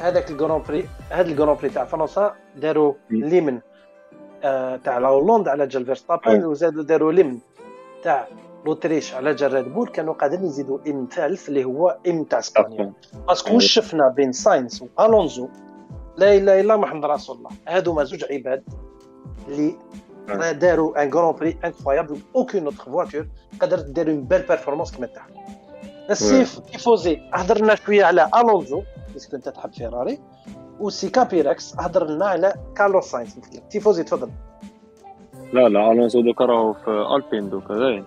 هذاك 0.00 0.30
ال 0.30 0.35
grand 0.35 0.62
prix 0.68 0.88
هذا 1.10 1.28
ال 1.30 1.34
grand 1.34 1.56
prix 1.56 1.68
تاع 1.68 1.84
فرنسا 1.84 2.34
داروا. 2.56 2.94
l'hymne 3.10 3.60
آه، 4.44 4.76
تاع 4.76 4.98
la 4.98 5.08
Hollande 5.08 5.48
على 5.48 5.66
جال 5.66 5.86
فيرستابن 5.86 6.44
وزادوا 6.44 6.82
داروا 6.82 7.12
l'hymne 7.12 7.38
تاع 8.02 8.28
l'Autriche 8.66 9.14
على 9.14 9.34
جال 9.34 9.52
Red 9.52 9.74
Bull 9.74 9.88
كانوا 9.88 10.14
قادرين 10.14 10.44
يزيدوا 10.44 10.78
hymne 10.88 11.08
ثالث 11.12 11.48
اللي 11.48 11.64
هو 11.64 11.98
hymne 12.08 12.24
تاع 12.24 12.38
إسبانيا. 12.38 12.92
parce 13.28 13.47
que 13.47 13.58
شفنا 13.58 14.08
بين 14.08 14.32
ساينس 14.32 14.84
والونزو 14.98 15.48
لا 16.16 16.34
إله 16.34 16.60
إلا 16.60 16.76
محمد 16.76 17.04
رسول 17.04 17.36
الله 17.36 17.50
هادوما 17.68 18.04
زوج 18.04 18.24
عباد 18.30 18.62
اللي 19.48 19.76
داروا 20.36 21.02
un 21.02 21.12
grand 21.12 21.32
prix 21.34 21.56
incroyable 21.64 22.18
aucune 22.36 22.64
autre 22.64 22.84
voiture 22.84 23.26
قدرت 23.60 23.84
دير 23.84 24.10
اون 24.10 24.24
بيل 24.24 24.42
بيرفورمانس 24.42 24.96
كما 24.96 25.06
تاعها 25.06 25.28
السيف 26.10 26.58
تيفوزي 26.58 27.20
هضرنا 27.32 27.74
شوية 27.74 28.04
على 28.04 28.30
الونزو 28.36 28.82
باسكو 29.12 29.36
انت 29.36 29.48
تحب 29.48 29.72
فيراري 29.72 30.18
وسي 30.80 31.08
كابيركس 31.10 31.74
هضر 31.78 32.06
لنا 32.06 32.26
على 32.26 32.54
كارلوس 32.76 33.04
ساينس 33.04 33.38
مثل 33.38 33.68
تيفوزي 33.68 34.02
تفضل 34.04 34.30
لا 35.52 35.68
لا 35.68 35.92
الونسو 35.92 36.20
دوكا 36.20 36.44
راهو 36.44 36.72
في 36.72 36.90
البين 36.90 37.50
دوكا. 37.50 38.04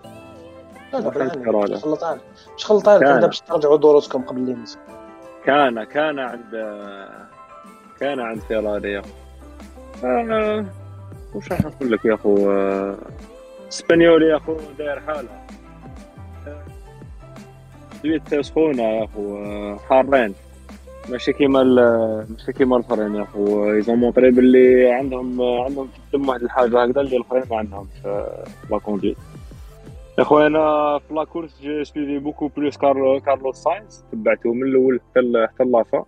مش 1.73 1.83
خلطان 1.83 2.17
مش 2.57 2.65
خلطان 2.65 2.99
باش 3.27 3.39
ترجعوا 3.41 3.77
دروسكم 3.77 4.21
قبل 4.21 4.37
الليمز 4.41 4.77
كان 5.45 5.83
كان 5.83 6.19
عند 6.19 6.51
كان 7.99 8.19
عند 8.19 8.39
فيراري 8.41 9.01
آه، 10.03 10.65
وش 11.35 11.51
راح 11.51 11.65
نقول 11.65 11.91
لك 11.91 12.05
يا 12.05 12.17
آه، 12.25 12.95
اسبانيولي 13.69 14.25
يا 14.25 14.37
أخو 14.37 14.57
داير 14.77 14.99
حالها 14.99 15.47
سويت 18.01 18.35
سخونه 18.35 18.83
يا 18.83 19.07
آه، 19.17 19.77
حارين. 19.89 20.33
ماشي 21.09 21.33
كيما 21.33 21.63
ماشي 22.29 22.53
كيما 22.53 22.77
الاخرين 22.77 23.15
يا 23.15 23.21
أخو. 23.23 23.65
ils 23.73 23.84
ont 23.84 23.95
montré 23.95 24.31
باللي 24.31 24.91
عندهم 24.91 25.41
عندهم 25.41 25.87
في 25.87 26.15
الدم 26.15 26.29
واحد 26.29 26.41
الحاجة 26.43 26.83
هكذا 26.83 27.01
اللي 27.01 27.17
الاخرين 27.17 27.43
ما 27.51 27.57
عندهمش 27.57 28.05
آه، 28.05 28.43
la 28.71 28.77
conduite 28.77 29.17
يا 30.19 30.23
خويا 30.23 30.47
أنا 30.47 30.99
في 31.07 31.13
la 31.13 31.23
course 31.23 31.61
j'ai 31.61 31.83
suivi 31.85 32.19
beaucoup 32.19 32.47
plus 32.47 32.77
كار 32.77 33.19
كارلوس 33.19 33.55
ساينز 33.57 34.05
تبعته 34.11 34.53
من 34.53 34.63
الأول 34.63 34.99
حتى 35.11 35.47
حتى 35.53 35.63
la 35.63 35.80
fin 35.80 36.05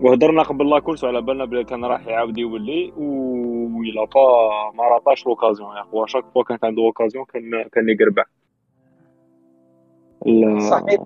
وهضرنا 0.00 0.42
قبل 0.42 0.70
la 0.70 0.78
course 0.78 1.04
على 1.04 1.22
بالنا 1.22 1.44
بلي 1.44 1.64
كان 1.64 1.84
راح 1.84 2.06
يعاود 2.06 2.38
يولي. 2.38 2.92
و 3.64 3.71
il 3.71 3.84
l'a 3.84 4.04
pas 4.04 4.70
ما 4.74 4.88
رطاش 4.96 5.26
l'occasion 5.26 5.76
يا 5.76 5.82
خو 5.82 6.06
chaque 6.06 6.24
fois 6.34 6.44
كانت 6.44 6.64
عنده 6.64 6.82
occasion 6.82 7.24
كان 7.24 7.68
كان 7.72 7.88
يقربع 7.88 8.24
صحيت 10.70 11.00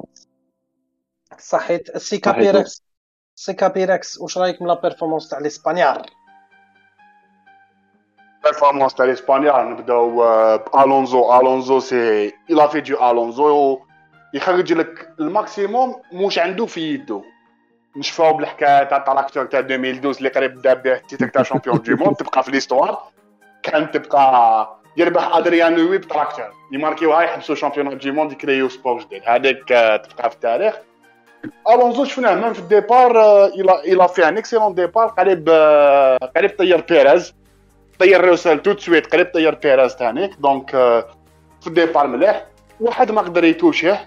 صحيت 1.38 1.88
السي 1.90 2.16
صحيت. 2.16 2.24
كابيركس 2.24 2.82
سي 3.34 3.52
كابيركس 3.52 4.20
واش 4.20 4.38
رايك 4.38 4.62
من 4.62 4.68
la 4.68 4.80
performance 4.80 5.28
تاع 5.28 5.38
الاسبانيال 5.38 6.02
performance 8.44 8.94
تاع 8.94 9.04
الاسبانيال 9.04 9.70
نبداو 9.70 10.24
آه، 10.24 10.56
بالونزو 10.56 11.40
الونزو 11.40 11.80
c'est 11.80 12.32
il 12.50 12.68
a 12.68 12.71
fait 12.71 12.80
du 12.80 13.10
الونزو 13.10 13.78
يخرج 14.34 14.72
لك 14.72 15.14
ال 15.20 15.29
maximum 15.30 15.94
مش 16.12 16.38
عنده 16.38 16.66
في 16.66 16.80
يدو 16.94 17.22
نشفاو 17.98 18.32
بالحكايه 18.32 18.84
تاع 18.84 18.98
التراكتور 18.98 19.44
تاع 19.44 19.60
2012 19.60 20.18
اللي 20.18 20.28
قريب 20.28 20.54
بدا 20.58 20.74
به 20.74 20.92
ال 20.92 20.98
titre 20.98 21.28
تاع 21.28 21.42
champion 21.42 21.78
du 21.78 21.94
monde 21.94 22.16
تبقى 22.16 22.42
في 22.42 22.50
l'histoire 22.50 22.98
كانت 23.62 23.96
تبقى 23.96 24.78
يربح 24.96 25.36
أدريان 25.36 25.74
لوي 25.74 25.98
بتراكتور. 25.98 26.44
يماركيوها 26.72 27.22
يحبسوا 27.22 27.54
champion 27.54 27.98
du 27.98 28.10
monde 28.10 28.32
يكريو 28.32 28.68
sport 28.68 29.00
جديد 29.00 29.22
هذيك 29.26 29.72
آه، 29.72 29.96
تبقى 29.96 30.30
في 30.30 30.36
التاريخ. 30.36 30.74
ألونزو 31.70 32.04
شفناه 32.04 32.34
même 32.34 32.52
في 32.52 32.58
ال 32.58 32.67
départ 32.67 33.18
آه، 33.20 33.46
il 33.84 34.08
a 34.08 34.12
fait 34.12 34.28
un 34.28 34.36
excellent 34.38 34.74
départ 34.74 35.06
قريب 35.06 35.48
آه، 35.52 36.18
قريب 36.36 36.58
طير 36.58 36.80
بيريز. 36.80 37.34
طير 37.98 38.24
روسل 38.24 38.58
tout 38.62 38.72
de 38.72 38.76
suite 38.78 39.12
قريب 39.12 39.30
طير 39.34 39.54
بيريز 39.54 39.96
تانيك 39.96 40.34
donc 40.38 40.70
في 41.60 41.66
ال 41.66 41.72
départ 41.72 42.06
مليح. 42.06 42.46
واحد 42.80 43.10
ما 43.10 43.20
قدر 43.20 43.44
يتوشه. 43.44 43.98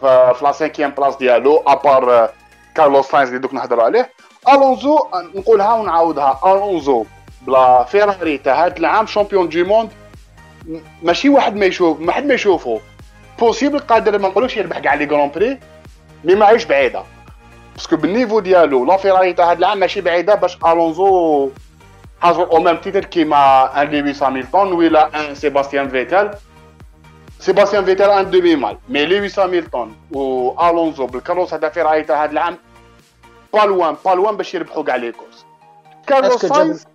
في 0.00 0.34
la 0.42 0.52
cinquième 0.52 0.90
place 0.90 1.18
ديالو 1.18 1.56
à 1.66 1.79
part 1.79 2.30
كارلوس 2.74 3.06
ساينز 3.06 3.28
اللي 3.28 3.40
دوك 3.40 3.54
نهضروا 3.54 3.84
عليه. 3.84 4.10
ألونزو 4.48 4.98
نقولها 5.34 5.74
ونعاودها. 5.74 6.40
ألونزو 6.46 7.04
ب 7.46 7.59
la 7.59 7.84
Ferrari 7.84 8.38
تاع 8.38 8.66
هذا 8.66 8.76
العام 8.76 9.06
champion 9.06 9.48
du 9.48 9.62
monde 9.62 9.90
ماشي 11.02 11.28
واحد 11.28 11.56
ما 11.56 11.66
يشوف 11.66 12.00
ما 12.00 12.12
حد 12.12 12.26
ما 12.26 12.34
يشوفه 12.34 12.80
possible 13.38 13.78
قادر 13.78 14.18
ما 14.18 14.28
نقولوش 14.28 14.56
يربح 14.56 14.78
كاع 14.78 14.94
les 14.94 15.04
grands 15.04 15.30
prix 15.30 15.58
mais 16.24 16.34
ماهيش 16.34 16.64
بعيدة. 16.64 17.02
parce 17.74 17.88
que 17.88 17.96
بال 17.96 18.07
niveau 18.07 18.40
ديالو 18.40 18.84
la 18.84 18.96
Ferrari 18.96 19.32
تاع 19.32 19.52
هذا 19.52 19.58
العام 19.58 19.78
ماشي 19.78 20.00
بعيدة 20.00 20.34
باش 20.34 20.58
ألونزو 20.66 21.50
حاضر 22.22 22.52
أو 22.52 22.60
ميم 22.60 22.76
تيتر 22.76 23.04
كيما 23.04 23.82
أن 23.82 23.90
لويس 23.90 24.22
هاميلتون 24.22 24.72
ولا 24.72 25.30
أن 25.30 25.34
سيباستيان 25.34 25.88
فيتال 25.88 26.34
سيباستيان 27.44 27.84
فيتال 27.84 28.10
ان 28.10 28.30
دومي 28.30 28.56
مال 28.56 28.78
مي 28.88 29.06
لويس 29.06 29.38
هاميلتون 29.38 29.96
و 30.12 30.50
الونزو 30.68 31.06
بالكروس 31.06 31.54
هذا 31.54 31.68
فيراري 31.68 32.02
تاع 32.02 32.24
هذا 32.24 32.32
العام 32.32 32.58
با 33.52 33.58
لوان 33.58 33.96
با 34.04 34.10
لوان 34.10 34.36
باش 34.36 34.54
يربحوا 34.54 34.82
كاع 34.82 34.96
لي 34.96 35.12
كورس 35.12 35.46
كارلوس 36.06 36.46
ساينز 36.46 36.86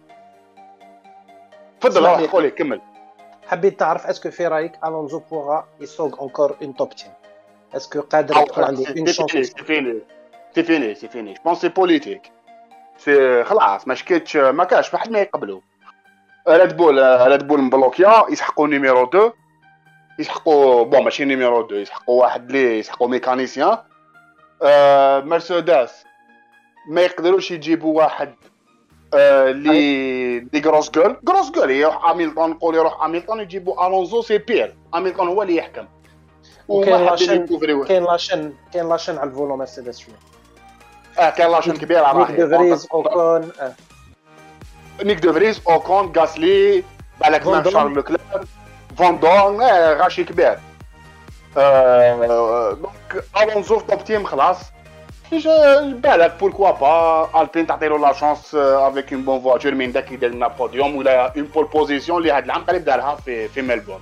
تفضل 1.82 2.06
روح 2.06 2.20
لي. 2.20 2.28
قولي 2.28 2.52
كمل 2.52 2.82
حبيت 3.48 3.80
تعرف 3.80 4.08
اسكو 4.08 4.32
في 4.32 4.48
رايك 4.48 4.72
الونزو 4.86 5.20
بوغا 5.20 5.68
يسوق 5.80 6.24
انكور 6.24 6.56
اون 6.62 6.76
توب 6.76 6.90
10 6.94 7.12
اسكو 7.76 8.02
قادر 8.02 8.38
يكون 8.38 8.64
عنده 8.64 8.84
اون 8.98 9.06
سي 9.06 9.14
شونس 9.14 9.54
فيني 9.54 10.00
c'est 10.56 10.64
fini 10.64 10.96
c'est 10.96 11.08
fini 11.08 11.34
je 11.34 11.40
pense 11.46 11.62
c'est 11.62 11.70
politique 11.70 12.32
c'est 12.98 13.44
خلاص 13.44 13.88
ما 13.88 13.96
شكيتش 13.96 14.38
ما 14.38 14.64
كاش 14.64 14.94
واحد 14.94 15.12
ما 15.12 15.20
يقبلو. 15.20 15.62
Red 16.48 16.78
Bull 16.78 17.28
Red 17.28 17.48
Bull 17.48 17.62
مبلوكيا 17.62 18.26
يسحقوا 18.30 18.68
numéro 18.68 19.04
2 19.04 19.32
يسحقوا 20.20 20.84
bon 20.84 21.04
ماشي 21.04 21.26
numéro 21.26 21.66
2 21.66 21.82
يسحقوا 21.82 22.22
واحد 22.22 22.50
اللي 22.50 22.80
يسحقوا 22.80 23.08
mécanicien. 23.08 23.78
آه، 24.64 25.20
مرسيدس 25.20 26.04
ما 26.90 27.02
يقدروش 27.02 27.52
يجيبوا 27.52 27.98
واحد 27.98 28.34
آه، 29.14 29.52
les 29.52 30.40
les 30.40 30.60
grosses 30.66 30.90
gueules 30.92 31.18
grosse 31.30 31.52
gueule 31.52 31.72
يروح 31.72 32.06
هاميلتون 32.06 32.50
نقول 32.50 32.76
يروح 32.76 33.04
هاميلتون 33.04 33.40
يجيبوا 33.40 33.88
الونزو 33.88 34.22
c'est 34.22 34.38
pire 34.38 34.76
هاميلتون 34.94 35.28
هو 35.28 35.42
اللي 35.42 35.56
يحكم. 35.56 35.86
وكاين 36.68 37.06
لاشين. 37.06 37.48
كاين 37.88 38.04
لاشين 38.04 38.54
كاين 38.74 38.90
لاشين 38.90 39.18
على 39.18 39.30
الفولو 39.30 39.58
مرسيدس 39.58 40.00
شوية. 40.00 40.16
آه 41.20 41.30
كان 41.30 41.52
لاشين 41.52 41.78
كبير 41.78 41.98
نيك 41.98 42.16
راح 42.16 42.32
دو 42.32 42.58
فريز 42.58 42.88
أوكون 42.94 43.52
آه. 43.62 43.74
نيك 45.04 45.20
دو 45.20 45.34
فريز 45.34 45.62
أوكون 45.70 46.14
غاسلي 46.18 46.84
بالك 47.22 47.48
مام. 47.48 47.70
شارل 47.72 47.94
لوكلير 47.94 48.20
فون 49.00 49.20
دون 49.20 49.62
آه، 49.62 49.94
غاشي 49.94 50.24
كبير 50.24 50.60
آه، 51.58 52.74
دونك 52.74 53.24
الونزو 53.42 53.80
في 53.80 53.86
توب 53.86 54.04
تيم 54.04 54.24
خلاص 54.26 54.58
Je- 55.32 55.94
بالك 55.94 56.36
بوركوا 56.40 56.72
با 56.72 57.42
البين 57.42 57.68
تعطيلو 57.68 57.98
لا 57.98 58.14
شونس 58.14 58.56
افيك 58.56 59.14
اون 59.14 59.22
بون 59.26 59.42
فواتور 59.42 59.72
من 59.76 59.92
داك 59.92 60.12
يدير 60.12 60.30
لنا 60.30 60.48
بوديوم 60.48 60.96
ولا 60.96 61.36
اون 61.38 61.44
بول 61.44 61.66
بوزيسيون 61.66 62.18
اللي 62.18 62.32
هاد 62.32 62.44
العام 62.44 62.64
قريب 62.66 62.86
دارها 62.86 63.16
في 63.16 63.48
في 63.48 63.62
ملبورن 63.62 64.02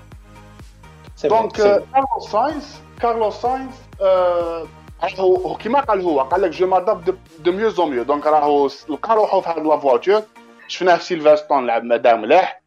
c'est 1.16 1.28
donc 1.28 1.58
vrai، 1.58 1.64
c'est 1.64 1.80
vrai. 1.80 1.86
كارلوس 1.94 2.32
ساينز 2.32 2.76
كارلوس 3.02 3.36
ساينز 3.42 3.72
آه، 4.02 4.66
راهو 5.04 5.36
هو 5.36 5.56
كيما 5.56 5.80
قال 5.82 6.02
هو 6.02 6.22
قال 6.22 6.42
لك 6.42 6.50
je 6.52 6.68
m'adapte 6.68 7.16
de 7.40 7.52
mieux 7.52 7.70
en 7.70 7.86
mieux 7.86 8.04
donc 8.04 8.26
راهو 8.28 8.68
س- 8.68 8.90
لقى 8.90 9.16
روحو 9.16 9.42
في 9.42 9.50
هاد 9.50 9.60
la 9.66 9.78
voiture 9.78 10.22
شفناه 10.68 10.96
في 10.96 11.04
سيلفرستون 11.04 11.68
لعب 11.68 11.84
مدار 11.84 12.16
مليح 12.18 12.62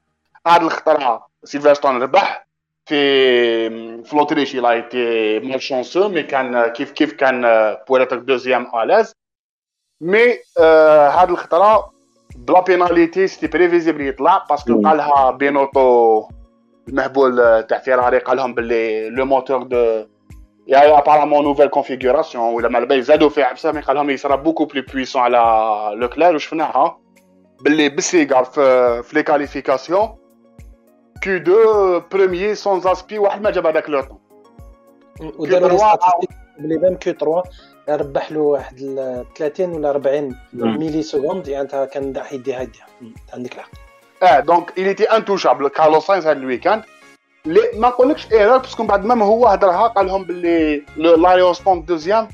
هاد 0.47 0.63
الخطره 0.63 1.30
سيلفرستون 1.45 2.03
ربح 2.03 2.47
في 2.87 4.03
في 4.05 4.17
l'Autriche 4.17 4.61
il 4.61 4.71
a 4.71 5.39
été 5.39 5.63
malchanceux 5.63 6.09
mais 6.09 6.23
كان 6.23 6.67
كيف 6.67 6.91
كيف 6.91 7.13
كان 7.13 7.43
pour 7.89 8.03
être 8.03 8.19
deuxième 8.19 8.67
à 8.83 8.87
l'aise 8.87 9.13
mais 10.01 10.39
آه، 10.59 11.09
هاد 11.09 11.31
الخطره 11.31 11.93
بلا 12.37 12.61
pénalité 12.61 13.27
c'était 13.27 13.47
prévisible 13.47 14.07
يطلع 14.07 14.47
parce 14.51 14.64
que 14.64 14.73
même. 14.73 14.89
قالها 14.89 15.31
بينوتو 15.31 16.29
المهبول 16.89 17.41
آه، 17.41 17.61
تاع 17.61 17.79
فيراري 17.79 18.19
قال 18.19 18.37
لهم 18.37 18.55
باللي 18.55 19.11
le 19.11 19.25
moteur 19.25 19.63
deux 19.63 20.07
y 20.67 20.99
a 20.99 21.02
apparemment 21.02 21.45
nouvelle 21.45 21.69
configuration 21.69 22.55
ولا 22.55 22.69
ما 22.69 22.81
بالي 22.81 23.03
زادوا 23.03 23.29
فيه 23.29 23.45
عفسه 23.45 23.73
mais 23.73 23.81
قال 23.81 23.97
لهم 23.97 24.11
يصرا 24.11 24.37
beaucoup 24.37 24.65
plus 24.65 24.81
puissant 24.81 25.23
على 25.23 25.41
لوكلير 25.97 26.35
وشفناها 26.35 26.99
باللي 27.61 27.89
بالسيغار 27.89 28.45
في 28.45 29.03
في 29.03 29.17
les 29.17 29.23
qualifications 29.23 30.20
Q2 31.21 31.39
premier 31.39 32.55
sans 32.55 32.89
aspi 32.89 33.19
واحد 33.19 33.43
ما 33.43 33.51
جاب 33.51 33.67
هذاك 33.67 33.91
le 33.91 34.01
temps 34.01 34.19
وداروا 35.21 35.97
بلي 36.59 36.79
même 36.79 36.95
Q3 36.95 37.43
ربح 37.89 38.33
له 38.33 38.41
واحد 38.41 38.79
ال 38.81 39.25
30 39.37 39.71
ولا 39.71 39.91
40 39.91 40.37
millisecondes 40.53 41.49
يعني 41.49 41.63
انت 41.63 41.89
كان 41.93 42.13
داح 42.13 42.33
يديها 42.33 42.61
يديها 42.61 42.87
عندك 43.35 43.55
الحق. 43.55 43.71
آه 44.23 44.41
donc 44.41 44.71
il 44.71 44.97
était 44.97 45.11
intouchable. 45.13 45.67
كارلوس 45.69 46.07
ساينز 46.07 46.27
هذا 46.27 46.39
الويكاند 46.39 46.83
لي 47.45 47.61
ما 47.75 47.89
نقولكش 47.89 48.33
erreur 48.33 48.59
parce 48.59 48.75
que 48.75 48.85
بعد 48.85 49.05
ما 49.05 49.25
هو 49.25 49.47
هدرها 49.47 49.87
قال 49.87 50.07
لهم 50.07 50.25
باللي 50.25 50.83
لاريوسبون 50.97 51.85
deuxième 51.85 52.29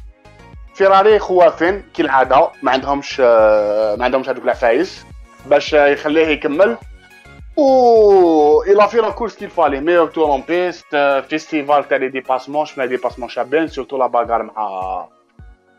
فيراري 0.75 1.19
خوافين 1.19 1.83
كالعاده 1.95 2.51
ما 2.63 2.71
عندهمش 2.71 3.23
آه، 3.25 3.97
ما 3.97 4.05
عندهمش 4.05 4.29
هذوك 4.29 4.45
العفايس. 4.45 5.05
باش 5.47 5.73
يخليه 5.73 6.27
يكمل. 6.27 6.77
و 7.57 8.63
il 8.63 8.89
a 8.89 8.94
fait 8.94 9.13
course 9.13 9.35
qu'il 9.35 9.51
fallait 9.51 9.81
meilleur 9.81 10.07
tour 10.07 10.25
en 10.33 10.41
piste 10.41 10.97
festival 11.29 11.89
تاع 11.89 11.99
les 11.99 12.09
dépassements 12.09 12.67
شفنا 12.67 12.87
dépassements 12.87 13.29
شابين 13.29 13.69
surtout 13.69 13.97
la 13.97 14.07
bagarre 14.07 14.43
مع 14.43 15.09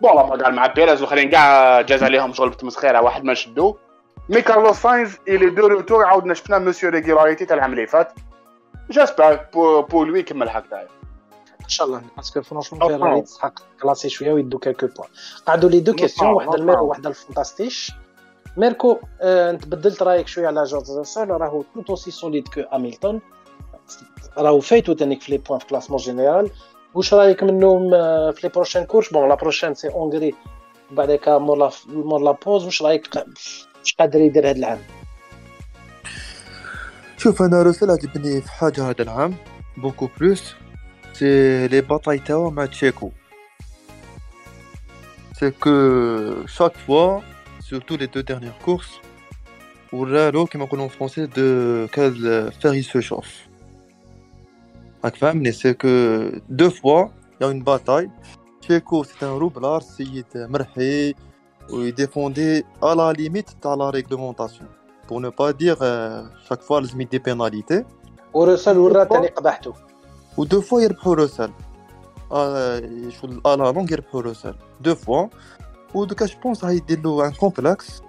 bon 0.01 0.15
la 0.15 0.21
bagarre 0.23 0.51
مع 0.51 0.67
بيريز 0.67 0.99
الاخرين 0.99 1.29
كاع 1.29 1.81
جاز 1.81 2.03
عليهم 2.03 2.33
شغل 2.33 2.49
بتمسخيره 2.49 3.01
واحد 3.01 3.23
ما 3.23 3.33
شدو 3.33 3.77
mais 4.29 4.41
كارلوس 4.41 4.77
ساينز 4.77 5.17
il 5.27 5.49
est 5.49 5.60
de 5.60 5.67
retour 5.67 6.05
عاودنا 6.05 6.33
شفنا 6.33 6.59
monsieur 6.59 6.89
régularité 6.89 7.45
تاع 7.45 7.57
العام 7.57 7.73
اللي 7.73 7.87
فات 7.87 8.11
j'espère 8.89 9.39
pour 9.53 9.81
pour 9.81 10.03
lui 10.03 10.19
يكمل 10.19 10.49
هكذا 10.49 10.87
ان 11.61 11.69
شاء 11.69 11.87
الله 11.87 12.01
parce 12.17 12.32
que 12.32 12.41
franchement. 12.41 12.87
فيراري 12.87 13.21
تسحق 13.21 13.53
كلاسي 13.81 14.09
شوية 14.09 14.33
ويدو 14.33 14.57
quelques 14.57 14.87
points 14.87 15.07
قعدوا 15.45 15.69
لي 15.69 15.79
دو 15.79 15.93
كيستيون 15.93 16.31
واحدة. 16.31 16.55
الميركو 16.55 16.83
وواحده 16.83 17.09
الفانتاستيش 17.09 17.91
ميركو 18.57 18.97
آه، 19.21 19.51
انت 19.51 19.67
بدلت 19.67 20.03
رايك 20.03 20.27
شوية 20.27 20.47
على 20.47 20.63
جورج 20.63 20.91
راسل. 20.91 21.27
راهو 21.27 21.63
tout 21.73 21.89
aussi 21.89 22.11
solide 22.11 22.47
que 22.47 22.61
هاميلتون 22.71 23.21
راهو 24.37 24.59
فايتو 24.59 24.93
تانيك 24.93 25.21
في 25.21 25.31
les 25.31 25.37
points 25.37 25.59
في 25.59 25.65
classement 25.65 25.99
général 25.99 26.51
واش 26.93 27.13
رايك 27.13 27.43
منهم 27.43 27.93
آه، 27.93 28.31
في 28.31 28.47
les 28.47 28.53
prochaines 28.53 28.83
courses 28.83 29.13
bon 29.13 29.29
la 29.29 29.35
prochaine 29.35 29.73
c'est 29.73 29.89
Hongrie 29.89 30.35
بعدك 30.91 31.29
مور 31.29 31.57
la 31.57 31.69
مور 31.87 32.21
la 32.21 32.31
pause 32.31 32.65
واش 32.65 32.81
رايك؟ 32.81 33.15
واش 33.15 33.95
قادر 33.99 34.19
يدير 34.19 34.49
هذا 34.49 34.57
العام؟ 34.57 34.79
شوف 37.17 37.41
أنا 37.41 37.63
رسل 37.63 37.91
عجبني 37.91 38.41
في 38.41 38.51
حاجة 38.51 38.89
هذا 38.89 39.01
العام. 39.01 39.35
beaucoup 39.77 40.09
plus 40.19 40.55
c'est 41.13 41.67
les 41.67 41.81
batailles 41.81 42.19
تاعو 42.19 42.49
مع 42.49 42.65
تشيكو. 42.65 43.11
c'est 45.39 45.51
que 45.51 45.69
chaque 46.45 46.77
fois 46.77 47.21
surtout 47.69 47.95
les 47.95 48.05
deux 48.05 48.21
dernières 48.21 48.53
courses 48.65 48.87
ورالو 49.93 50.45
كيما 50.45 50.65
نقولو 50.65 50.87
français 50.87 51.25
de 51.25 51.87
quel 51.87 52.51
fer 52.51 52.81
se 52.81 52.99
chauffe 52.99 53.27
راك 55.03 55.15
فاهمني 55.15 55.51
c'est 55.51 55.73
que 55.73 55.87
deux 56.49 56.69
fois 56.69 57.07
y 57.41 57.47
a 57.47 57.51
une 57.51 57.63
bataille 57.63 58.09
تشيكو 58.61 59.03
c'est 59.03 59.13
un 59.25 59.27
roublard 59.27 59.81
سيد 59.81 60.25
مرحي 60.35 61.15
ويديفوندي 61.69 62.61
à 62.61 62.95
la 62.95 63.13
limite 63.13 63.55
تاع 63.61 63.73
la 63.73 63.89
réglementation 63.89 64.69
pour 65.07 65.21
ne 65.21 65.29
pas 65.29 65.53
dire 65.53 65.77
euh, 65.81 66.23
chaque 66.49 66.61
fois 66.61 66.79
لازم 66.79 67.01
يدي 67.01 67.19
pénalité 67.19 67.85
وراسل 68.33 68.77
ورا 68.77 69.03
تاني 69.03 69.27
قبحته 69.27 69.73
و 70.37 70.42
deux 70.42 70.61
fois 70.61 70.81
يربحوا 70.81 71.15
روسال 71.15 71.51
آه 72.31 73.09
شغل 73.09 73.41
à 73.45 73.54
la 73.54 73.71
longue 73.71 73.91
يربحوا 73.91 74.21
روسال 74.21 74.55
deux 74.81 74.95
fois 74.95 75.27
ودوكا 75.93 76.25
je 76.25 76.39
pense 76.43 76.63
راح 76.63 76.71
يدير 76.71 76.99
له 76.99 77.27
un 77.27 77.31
complexe 77.31 78.01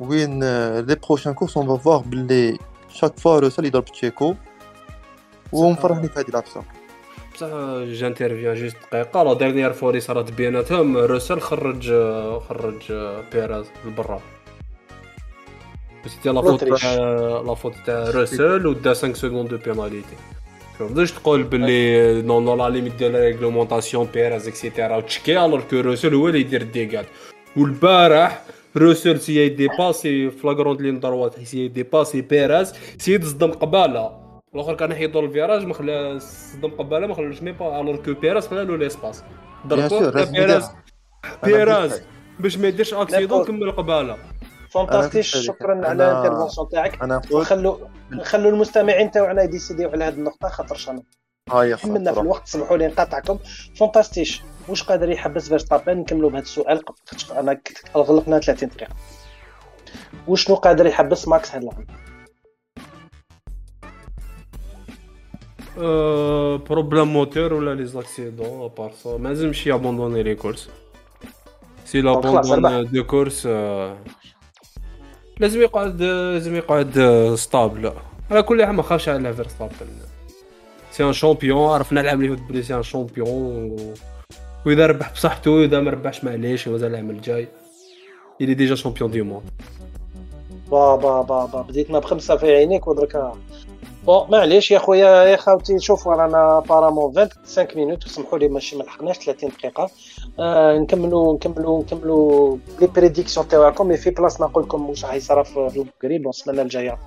وين 0.00 0.40
les 0.80 0.94
prochaines 0.94 1.34
courses 1.34 1.56
on 1.56 1.66
va 1.66 1.76
voir 1.76 1.98
باللي 1.98 2.58
chaque 2.88 3.18
fois 3.18 3.38
روسال 3.38 3.64
يضرب 3.64 3.84
تشيكو 3.84 4.34
ومفرحني 5.52 6.08
في 6.08 6.20
هذه 6.20 6.28
العفسه 6.28 6.62
بصح 7.34 7.46
j'interviens 7.84 8.54
juste 8.54 8.76
دقيقه 8.92 9.22
la 9.22 9.34
dernière 9.34 9.72
fois 9.72 9.88
اللي 9.88 10.00
صارت 10.00 10.32
بيناتهم 10.32 10.96
روسل 10.96 11.40
خرج 11.40 11.92
خرج 12.48 12.92
بيراز 13.32 13.66
لبرا 13.86 14.20
c'était 16.06 16.28
la 16.28 16.42
faute 16.42 16.50
l'Autriche. 16.50 16.82
تاع 16.82 16.94
la 17.46 17.54
faute 17.54 17.74
تاع 17.86 18.10
روسل 18.10 18.66
ودا 18.66 18.94
5 18.94 19.14
secondes 19.14 19.48
de 19.48 19.56
pénalité 19.56 20.16
ما 20.80 20.86
تقدرش 20.86 21.12
تقول 21.12 21.42
باللي 21.42 22.22
non 22.22 22.44
non 22.44 22.58
la 22.58 22.68
limite 22.68 22.94
ديال 22.94 23.14
réglementation 23.14 24.08
بيراز 24.14 24.48
et 24.48 24.60
cetera 24.60 24.96
وتشكي 24.96 25.44
alors 25.44 25.60
que 25.60 25.80
روسل 25.80 26.14
هو 26.14 26.28
اللي 26.28 26.40
يدير 26.40 26.60
les 26.60 26.75
dégâts 26.75 27.06
والبارح 27.56 28.42
روسل 28.76 29.20
سي 29.20 29.48
ديباسي 29.48 30.30
في 30.30 30.46
لاكروند 30.46 30.80
لين 30.80 31.00
دروات 31.00 31.40
سي 31.40 31.68
ديباسي 31.68 32.20
بيراز 32.20 32.74
سي 32.98 33.18
تصدم 33.18 33.50
قباله 33.52 34.26
الآخر 34.54 34.74
كان 34.74 34.92
يحيدوا 34.92 35.22
الفيراج 35.22 35.64
ما 35.64 35.74
خلا 35.74 36.18
صدم 36.18 36.70
قباله 36.70 37.06
ما 37.06 37.14
خلوش 37.14 37.42
ميم 37.42 37.54
با 37.54 37.80
الوغ 37.80 37.96
كو 37.96 38.14
بيراز 38.14 38.46
خلا 38.46 38.64
له 38.64 38.76
ليسباس 38.76 39.24
ضربوا 39.66 40.24
بيراز 41.44 42.02
باش 42.40 42.58
ما 42.58 42.68
يديرش 42.68 42.94
اكسيدون 42.94 43.44
كمل 43.44 43.70
قباله 43.70 44.16
فانتاستيش 44.76 45.36
أنا- 45.36 45.40
شكرا 45.40 45.88
على 45.88 46.10
الانترفونسيون 46.12 46.68
تاعك 46.68 47.02
أنا 47.02 47.16
نقول 47.16 47.42
نخلو 47.42 47.88
نخلو 48.10 48.48
المستمعين 48.48 49.10
تاعنا 49.10 49.42
يديسيديو 49.42 49.90
على 49.90 50.04
هذه 50.04 50.14
النقطة 50.14 50.48
خاطرش 50.48 50.88
أنا 50.88 51.02
هاي 51.50 51.76
كملنا 51.76 52.12
في 52.12 52.20
الوقت 52.20 52.48
سمحوا 52.48 52.76
لي 52.76 52.86
نقاطعكم. 52.86 53.38
فانتاستيش 53.76 54.42
واش 54.68 54.82
قادر 54.82 55.10
يحبس 55.10 55.48
فيرستابن؟ 55.48 55.96
نكملوا 55.98 56.30
بهذا 56.30 56.42
السؤال 56.42 56.82
أنا 57.30 57.60
غلقنا 57.96 58.38
30 58.40 58.68
دقيقة. 58.68 58.94
وشنو 60.28 60.56
قادر 60.56 60.86
يحبس 60.86 61.28
ماكس 61.28 61.54
هذا 61.54 61.62
العام 61.62 61.86
problème 66.56 67.12
moteur 67.12 67.54
ولا 67.54 67.74
les 67.74 67.86
accidents 67.86 68.62
à 68.64 68.70
part 68.70 68.92
ça 69.02 69.16
ما 69.16 69.28
لازمش 69.28 69.66
يابوندوني 69.66 70.22
les 70.22 70.34
courses. 70.34 70.68
c'est 71.84 72.00
l'abandon 72.00 72.84
de 72.92 73.04
course 73.04 73.48
لازم 75.40 75.62
يقعد 75.62 76.02
لازم 76.02 76.54
يقعد 76.54 77.00
stable 77.34 77.92
على 78.30 78.42
كل 78.42 78.64
حال 78.64 78.74
ما 78.74 78.82
خافش 78.82 79.08
على 79.08 79.34
فيرستابن 79.34 79.72
c'est 80.90 81.04
un 81.04 81.12
champion 81.12 81.68
عرفنا 81.70 82.00
العام 82.00 82.22
اللي 82.22 82.36
فات 82.36 82.48
بلي 82.48 82.62
c'est 82.62 82.74
un 82.74 82.82
champion. 82.82 83.76
وإذا 84.66 84.86
ربح 84.86 85.12
بصحته 85.12 85.50
وإذا 85.50 85.80
ما 85.80 85.90
ربحش 85.90 86.24
معليش 86.24 86.68
مازال 86.68 86.90
العام 86.90 87.10
الجاي 87.10 87.48
est 88.42 88.46
déjà 88.46 88.76
champion 88.76 89.08
du 89.08 89.22
monde. 89.22 89.50
با 90.70 90.96
با 90.96 91.22
با 91.22 91.46
با. 91.46 91.62
بديتنا 91.62 91.98
بخمسة 91.98 92.36
في 92.36 92.46
عينيك 92.46 92.88
ودركا 92.88 93.36
bon 94.06 94.30
معليش 94.30 94.70
يا 94.70 94.78
خويا 94.78 95.24
يا 95.24 95.36
خاوتي 95.36 95.78
شوفوا 95.78 96.14
رانا 96.14 96.60
apparemment 96.68 97.12
25 97.14 97.68
minutes 97.76 98.08
سمحوا 98.08 98.38
لي 98.38 98.48
ماشي 98.48 98.76
ما 98.76 98.82
لحقناش 98.82 99.18
30 99.18 99.50
دقيقة. 99.50 99.90
آه 100.38 100.78
نكملوا 100.78 101.34
نكملوا 101.34 101.82
نكملوا 101.82 102.56
les 102.80 102.86
prédictions 102.86 103.48
تاعكم. 103.48 103.96
في 103.96 104.10
بلاص 104.10 104.40
نقول 104.40 104.64
لكم 104.64 104.90
واش 104.90 105.04
راح 105.04 105.14
يصرا 105.14 105.42
في 105.42 105.84
قريب 106.02 106.28
السمانه 106.28 106.62
الجاية. 106.62 106.98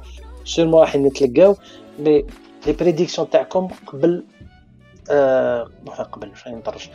sûrement 0.46 0.82
راح 0.82 0.96
نتلقاو. 0.96 1.56
mais 2.00 2.26
les 2.68 2.74
prédictions 2.74 3.30
تاعكم 3.30 3.68
قبل 3.88 4.26
آه 5.12 5.70
قبل 6.12 6.30
واش 6.30 6.48
نطرش. 6.48 6.90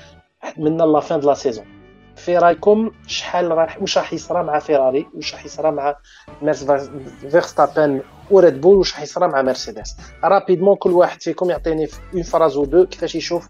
من 0.57 0.77
la 0.77 1.01
fin 1.01 1.21
de 1.21 1.29
la 1.29 1.35
saison 1.35 1.84
في 2.17 2.39
رايكم 2.39 2.91
شحال 3.07 3.51
راح 3.51 3.83
واش 3.83 3.99
راح 3.99 4.13
يصرى 4.13 4.43
مع 4.43 4.59
فيراري 4.59 5.07
واش 5.15 5.35
راح 5.35 5.45
يصرى 5.45 5.71
مع 5.71 5.97
ميرس 6.43 6.65
فيرستابن 7.31 8.03
وريد 8.31 8.61
بول 8.61 8.77
واش 8.77 8.93
راح 8.93 9.03
يصرى 9.03 9.29
مع 9.29 9.43
مرسيدس 9.43 9.97
rapidement 10.25 10.77
كل 10.77 10.91
واحد 10.91 11.23
فيكم 11.23 11.51
يعطيني 11.51 11.89
une 12.15 12.23
phrase 12.23 12.57
ou 12.57 12.65
deux 12.65 12.87
كيفاش 12.87 13.15
يشوف 13.15 13.49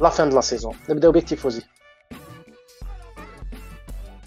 la 0.00 0.08
fin 0.08 0.28
de 0.28 0.34
la 0.34 0.40
saison 0.40 0.74
نبداو 0.90 1.12
بك 1.12 1.22
تيفوزي 1.22 1.62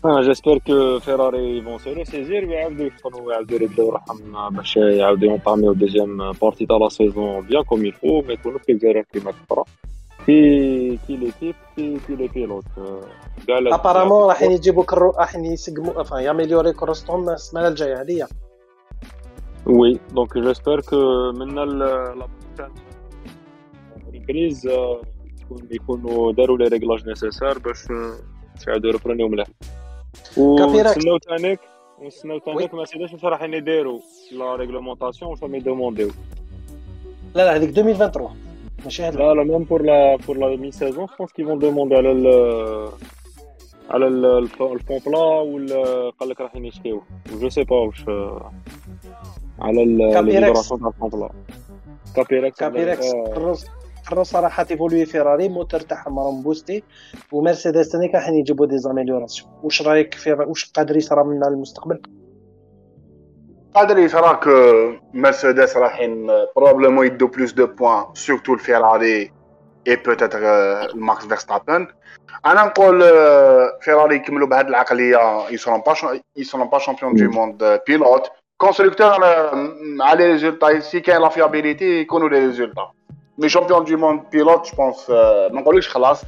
j'espère 0.06 0.58
que 0.58 1.00
فيراري 1.00 1.62
vont 1.62 1.78
se 1.78 2.04
saisir 2.04 2.46
ويعاودوا 2.46 2.86
يدخلوا 2.86 3.22
ويعاودوا 3.22 3.60
يردوا 3.60 3.92
روحهم 3.92 4.50
باش 4.50 4.78
يعاودوا 4.78 5.30
يونطاميو 5.30 5.74
deuxième 5.74 6.32
partie 6.32 6.66
تاع 6.66 6.78
la 6.78 6.90
saison 6.90 7.42
bien 7.42 7.64
comme 7.64 7.86
il 7.86 7.98
faut 7.98 8.22
ما 8.22 8.34
يكونوا 8.34 8.60
في 8.60 9.04
كيما 9.14 9.34
أخرى 9.50 9.64
في 10.28 10.98
في 10.98 11.16
l'équipe 11.16 11.56
في 11.76 12.00
في 12.00 12.16
les 12.16 12.28
pilotes 12.28 12.66
كاع 13.48 13.58
apparemment 13.58 14.28
راح 14.28 14.42
يجيبوا 14.42 14.84
كرو 14.84 15.12
راح 15.12 15.36
يسقموا 15.36 16.04
enfin 16.04 16.16
ياميليوري 16.16 16.74
كروستهم 16.74 17.30
السمانه 17.30 17.68
الجاية 17.68 18.02
هذه 18.02 18.28
oui 19.66 20.00
donc 20.12 20.38
j'espère 20.38 20.82
que 20.82 21.32
من 21.32 21.56
la 21.56 22.28
reprise 24.12 24.70
يكونوا 25.72 26.32
داروا 26.34 26.58
les 26.58 26.68
réglages 26.68 27.08
nécessaires 27.08 27.60
باش 27.60 27.86
يعاودوا 28.68 28.90
يربرونيو 28.90 29.28
مليح 29.28 29.48
ونستناو 30.38 31.18
تانيك 31.18 31.60
ونستناو 32.00 32.38
تانيك 32.38 32.74
مرسيدس 32.74 33.14
واش 33.14 33.24
راح 33.24 33.42
يديروا 33.42 34.00
la 34.32 34.56
réglementation 34.56 35.32
واش 35.32 35.44
راهم 35.44 35.56
يدومونديو 35.56 36.08
la 37.36 37.46
لا 37.46 37.56
هذيك 37.56 37.70
2023 37.70 38.47
ماشي 38.84 39.04
هاد 39.04 39.16
la 39.16 39.34
la 39.34 39.44
même 39.44 39.64
pour 39.64 39.82
la 39.82 40.16
pour 40.16 40.38
la 40.38 40.56
même 40.56 40.72
saison 40.72 41.08
je 41.20 41.23
pense 41.23 41.32
qu'ils 41.32 41.44
vont 41.44 41.60
demander 41.60 41.96
على 41.96 42.12
ال 42.12 42.28
على 43.90 44.08
ال 44.08 44.22
fond 44.22 44.80
plat 45.06 45.20
ولا 45.20 46.10
قال 46.10 46.30
لك 46.30 46.42
رايحين 46.42 46.66
يشكيو 46.66 47.02
je 47.32 47.50
sais 47.50 47.64
pas 47.64 47.76
واش 47.76 48.06
على 49.60 49.86
les 49.86 50.08
vibrations 50.08 50.80
تاع 50.80 50.88
ال 50.88 50.92
fond 50.92 51.10
plat 51.10 51.30
كابيركس 52.16 52.60
كابيركس 52.60 53.14
قرروا 54.10 54.24
صراحة 54.24 54.64
تيفوزي 54.64 55.06
فيراري 55.06 55.50
موتور 55.50 55.80
تاعهم 55.80 56.20
راهم 56.20 56.42
بوستي 56.44 56.84
ومرسيدس 57.32 57.90
ثاني 57.92 58.08
راح 58.08 58.30
يجيبوا 58.30 58.66
des 58.66 58.78
améliorations 58.78 59.50
واش 59.64 59.82
رايك 59.82 60.14
في 60.14 60.34
واش 60.34 60.72
قادر 60.72 60.98
يصرى 60.98 61.24
من 61.24 61.44
المستقبل 61.44 62.02
قادر 63.78 64.00
يصرى 64.00 64.40
que 64.44 64.52
مرسيدس 65.14 65.78
رايحين 65.78 66.28
probablement 66.56 67.06
يدو 67.06 67.28
plus 67.28 67.52
de 67.52 67.68
points 67.68 68.06
surtout 68.14 68.54
الفيراري 68.54 69.32
et 69.88 69.96
peut-être 69.96 70.40
ماكس 70.96 71.26
فيرستابن 71.26 71.88
أنا 72.46 72.64
نقول 72.64 73.02
فيراري 73.82 74.16
يكملوا 74.16 74.48
بهذه 74.48 74.68
العقليه 74.68 75.50
ils 75.50 75.61
seront 75.61 75.82
pas 75.82 76.20
ils 76.38 76.48
seront 76.48 76.68
pas 76.68 76.80
champions 76.80 77.16
du 77.16 77.30
monde 77.30 77.80
pilotes 77.88 78.32
constructeurs 78.58 79.20
مع 79.82 80.14
les 80.14 80.26
résultats 80.26 80.80
si 80.80 81.00
كاين 81.00 81.22
la 81.22 81.30
fiabilité 81.30 82.02
يكونوا 82.02 82.30
les 82.30 82.40
résultats 82.40 82.92
mais 83.38 83.50
champion 83.50 83.84
du 83.84 83.98
monde 83.98 84.22
pilotes 84.32 84.68
je 84.68 84.78
pense 84.78 85.10
ما 85.54 85.62
نقولكش 85.62 85.90
خلاص 85.90 86.24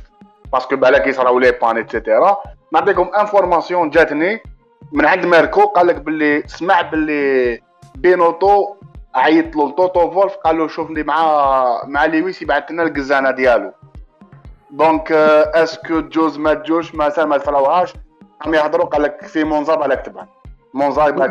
parce 0.53 0.67
que 0.67 0.75
بالك 0.75 1.07
يصراو 1.07 1.39
les 1.39 1.51
pannes 1.51 1.77
et 1.77 1.92
cetera 1.92 2.37
نعطيكم 2.73 3.09
information 3.19 3.89
جاتني 3.89 4.43
من 4.91 5.05
عند 5.05 5.25
ميركو 5.25 5.61
قال 5.61 5.87
لك 5.87 5.95
باللي 5.95 6.43
سمع 6.47 6.81
باللي 6.81 7.61
بينوتو 7.95 8.75
عيط 9.15 9.55
له 9.55 9.69
لتوتو 9.69 10.11
فولف 10.11 10.35
قال 10.35 10.57
له 10.57 10.67
شوف 10.67 10.89
لي 10.89 11.03
مع 11.03 11.83
مع 11.85 12.05
لويس 12.05 12.41
يبعث 12.41 12.71
لنا 12.71 12.83
القزانة 12.83 13.31
ديالو. 13.31 13.71
donc 14.71 15.11
est-ce 15.11 15.71
que 15.71 16.01
جوز 16.01 16.37
ما 16.37 16.53
تجوش 16.53 16.95
ما 16.95 17.25
ما 17.25 17.37
تفلاوهاش 17.37 17.93
راهم 18.41 18.53
يهضروا 18.53 18.85
قال 18.85 19.01
لك 19.01 19.25
في 19.25 19.43
مونزا 19.43 19.75
بالك 19.75 20.05
تبع 20.05 20.25
مونزا 20.73 21.07
يبغى 21.07 21.27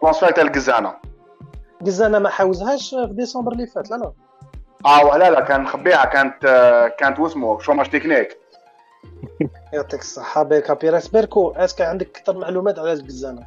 transfert 0.00 0.30
تاع 0.30 0.44
القزانة. 0.44 0.94
قزانه 1.86 2.18
ما 2.18 2.28
حوزهاش 2.28 2.90
في 2.90 3.12
ديسمبر 3.12 3.52
اللي 3.52 3.66
فات 3.66 3.90
لا 3.90 3.96
لا. 3.96 4.12
آه 4.86 5.16
لا 5.16 5.30
لا 5.30 5.40
كان 5.40 5.60
مخبيها 5.60 6.04
كانت 6.04 6.42
كانت 6.98 7.18
واسمه 7.18 7.58
chômage 7.58 7.90
technique. 7.90 8.38
يعطيك 9.72 10.00
الصحة. 10.00 10.42
بك 10.42 10.80
بيرس 10.80 11.08
ميركو 11.08 11.50
est-ce 11.50 11.71
que 11.71 11.82
عندك 11.82 12.18
أكثر 12.18 12.38
معلومات 12.38 12.78
على 12.78 12.92
القزانة 12.92 13.46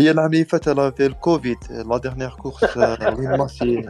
هي 0.00 0.10
العام 0.10 0.32
اللي 0.32 0.44
فات 0.44 0.68
في 0.68 1.06
الكوفيد 1.06 1.58
la 1.70 1.98
dernière 1.98 2.30
course 2.30 2.76
وين 2.76 3.36
ماشي 3.38 3.82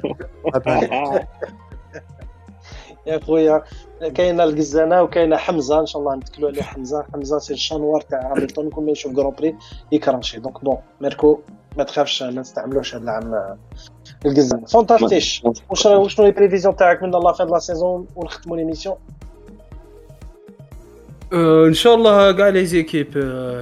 يا 3.06 3.20
خويا 3.20 3.62
كاينة 4.14 4.44
القزانة 4.44 5.02
وكاينة 5.02 5.36
حمزة. 5.36 5.80
إن 5.80 5.86
شاء 5.86 6.02
الله 6.02 6.16
نتكلوا 6.16 6.50
عليه 6.50 6.62
حمزة. 6.62 7.06
حمزة 7.12 7.38
c'est 7.38 7.52
ال 7.54 7.59
chat 7.59 7.80
noir 7.80 8.00
تاع 8.00 8.32
هاملتون 8.32 8.70
كل 8.70 8.82
ما 8.82 8.90
يشوف 8.90 9.16
grand 9.16 9.34
prix 9.38 9.56
يكرنشي 9.92 10.40
donc 10.40 10.64
bon 10.64 10.78
ميركو 11.00 11.38
ما 11.76 11.84
تخافش 11.84 12.22
ما 12.22 12.30
نستعملوش 12.30 12.94
هذا 12.94 13.04
العام 13.04 13.56
القزانة. 14.26 14.66
فونتاستيش 14.66 15.44
واش 15.70 15.82
شنو 15.82 16.26
les 16.26 16.30
prévisions 16.30 16.76
تاعك 16.76 17.02
من 17.02 17.14
الله 17.14 17.32
فين 17.32 17.46
la 17.46 17.58
saison 17.58 18.06
ونختموا 18.16 18.56
l'émission 18.56 18.96
إن 21.32 21.74
شاء 21.74 21.94
الله 21.94 22.32
كاع 22.32 22.48
les 22.48 22.66
équipes 22.66 23.16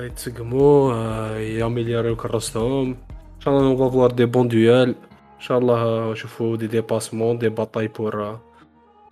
يتسقموا 0.07 0.95
ياميليوريو 1.37 2.17
كراستهم 2.17 2.89
إن 3.37 3.41
شاء 3.41 3.55
الله 3.55 3.73
on 3.73 3.91
va 3.91 3.98
voir 3.98 4.11
des 4.11 4.25
bons 4.25 4.49
duels 4.49 4.89
إن 4.89 5.41
شاء 5.41 5.59
الله 5.59 6.13
نشوفوا 6.13 6.57
des 6.57 6.67
dépassements 6.67 7.39
des 7.39 7.49
batailles 7.49 7.89
pour 7.89 8.39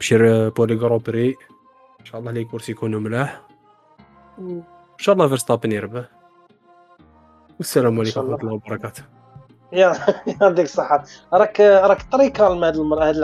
بشير 0.02 0.48
بور 0.48 0.68
لي 0.68 0.74
غرو 0.74 0.98
بري. 0.98 1.28
إن 2.00 2.04
شاء 2.04 2.20
الله 2.20 2.32
لي 2.32 2.44
كورس 2.44 2.68
يكونوا 2.68 3.00
ملاح. 3.00 3.40
إن 4.38 4.62
شاء 4.98 5.14
الله 5.14 5.28
فيرستابن 5.28 5.72
يربح. 5.72 6.04
والسلام 7.58 8.00
عليكم 8.00 8.20
ورحمة 8.20 8.40
الله 8.42 8.52
وبركاته. 8.52 9.02
يا 9.72 9.92
يعطيك 10.40 10.64
الصحة. 10.64 11.04
راك 11.32 11.60
راك 11.60 12.02
طري 12.12 12.30
كالم 12.30 12.64
هاد 12.64 12.76
المر... 12.76 13.02
هاد 13.02 13.16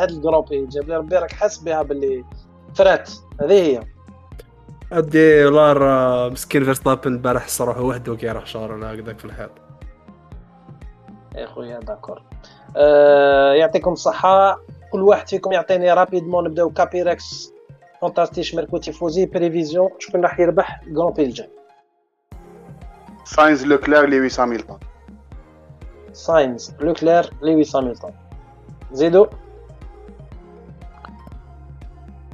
هاد 0.00 0.10
الجروبي 0.10 0.66
جاب 0.66 0.88
لي 0.88 0.96
ربي 0.96 1.16
راك 1.16 1.32
حاس 1.32 1.58
بها 1.58 1.82
باللي 1.82 2.24
فرات. 2.74 3.10
هذه 3.40 3.52
هي. 3.52 3.95
أدي 4.92 5.44
والله 5.44 6.28
مسكين 6.28 6.64
فيرستابن 6.64 7.12
البارح 7.12 7.42
حس 7.42 7.60
روحه 7.60 7.80
وحده 7.80 8.16
كي 8.16 8.28
راح 8.28 8.46
شهر 8.46 8.72
ولا 8.72 8.94
هكذاك 8.94 9.18
في 9.18 9.24
الحيط 9.24 9.50
يا 11.34 11.46
خويا 11.46 11.80
داكور. 11.80 12.22
آه 12.76 13.52
يعطيكم 13.52 13.92
الصحة. 13.92 14.60
كل 14.92 15.02
واحد 15.02 15.28
فيكم 15.28 15.52
يعطيني 15.52 15.92
rapidement 15.92 16.44
نبدأو 16.44 16.70
كابيركس 16.70 17.52
فونتاستيش 18.00 18.54
ميركو 18.54 18.92
تيفوزي 18.92 19.26
prévisions 19.26 19.90
شكون 19.98 20.20
راح 20.20 20.40
يربح 20.40 20.80
grand 20.94 21.12
prix 21.12 21.24
الجاي. 21.24 21.50
ساينز 23.24 23.66
لوكلير 23.66 24.06
لويس 24.06 24.40
هاميلتون 24.40 24.78
ساينز 26.12 26.74
لوكلير 26.80 27.30
لويس 27.42 27.76
هاميلتون 27.76 28.10
زيدو 28.92 29.26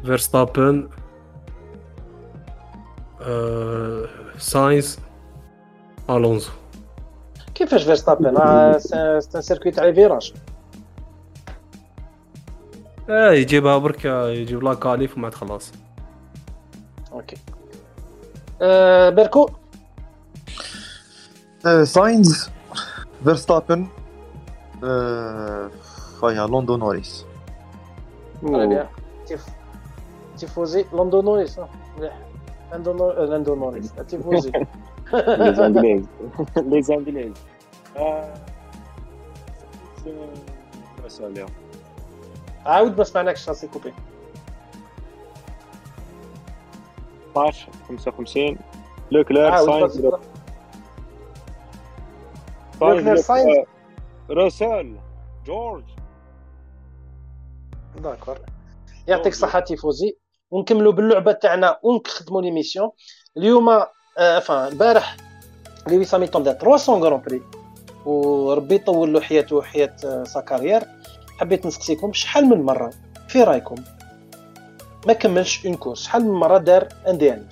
فيرستابن 0.05 0.89
ساينز 4.39 4.99
الونزو 6.11 6.51
كيفاش 7.55 7.85
فيرستابن 7.85 8.35
c'est 8.79 8.97
un 9.35 9.43
circuit 9.43 9.73
تاع 9.73 9.85
les 9.85 9.95
virages. 9.95 10.35
آه 13.11 13.33
يجيبها 13.33 13.79
برك 13.79 14.05
يجيب 14.05 14.63
la 14.63 14.75
qualif 14.75 15.17
وما 15.17 15.31
خلاص 15.31 15.73
أوكي 17.13 17.37
أه 18.63 19.11
ميركو 19.11 19.49
ساينز 21.83 22.51
فيرستابن 23.25 23.87
voilà 26.21 26.47
لوندو 26.47 26.77
نوريس 26.77 27.25
تيفوزي 30.39 30.85
لوندو 30.93 31.23
نوريس 31.23 31.61
مليح 31.99 32.32
لاندو 32.73 33.55
نوريس 33.55 33.93
عاود 42.67 42.99
ما 42.99 43.05
سمعناكش 43.05 43.49
راسي 43.49 43.69
كوبي 43.69 43.93
12 47.33 47.69
55 47.89 48.59
لوكلير 49.11 49.57
ساينز 49.57 50.01
لوكلير 52.81 53.17
ساينز 53.17 53.67
راسل 54.31 54.97
جورج 55.47 55.85
d'accord 57.99 58.39
يعطيك 59.09 59.33
الصحه 59.33 59.61
تيفوزي 59.61 60.17
ونكملوا 60.53 60.93
باللعبة 60.93 61.33
تاعنا 61.33 61.79
ونخدموا 61.83 62.43
l'émission. 62.43 62.91
اليوم 63.37 63.69
آه، 64.19 64.39
enfin 64.39 64.69
البارح 64.69 65.17
لويس 65.89 66.15
هاميلتون 66.15 66.43
دار 66.43 66.55
300 66.55 67.01
grand 67.01 67.21
prix 67.21 67.43
وربي 68.07 68.75
يطول 68.75 69.13
له 69.13 69.21
حياته 69.21 69.57
وحياه 69.57 69.97
sa 70.25 70.41
carrière 70.41 70.83
حبيت 71.39 71.67
نسقسيكم 71.67 72.13
شحال 72.13 72.45
من 72.45 72.63
مرة 72.63 72.93
في 73.29 73.43
رأيكم؟ 73.43 73.75
ما 75.07 75.13
كملش 75.13 75.67
une 75.67 75.75
course 75.75 76.03
شحال 76.03 76.25
من 76.25 76.31
مرة 76.35 76.59
دار 76.59 76.89
ان 77.09 77.19
دي 77.19 77.33
اف 77.33 77.47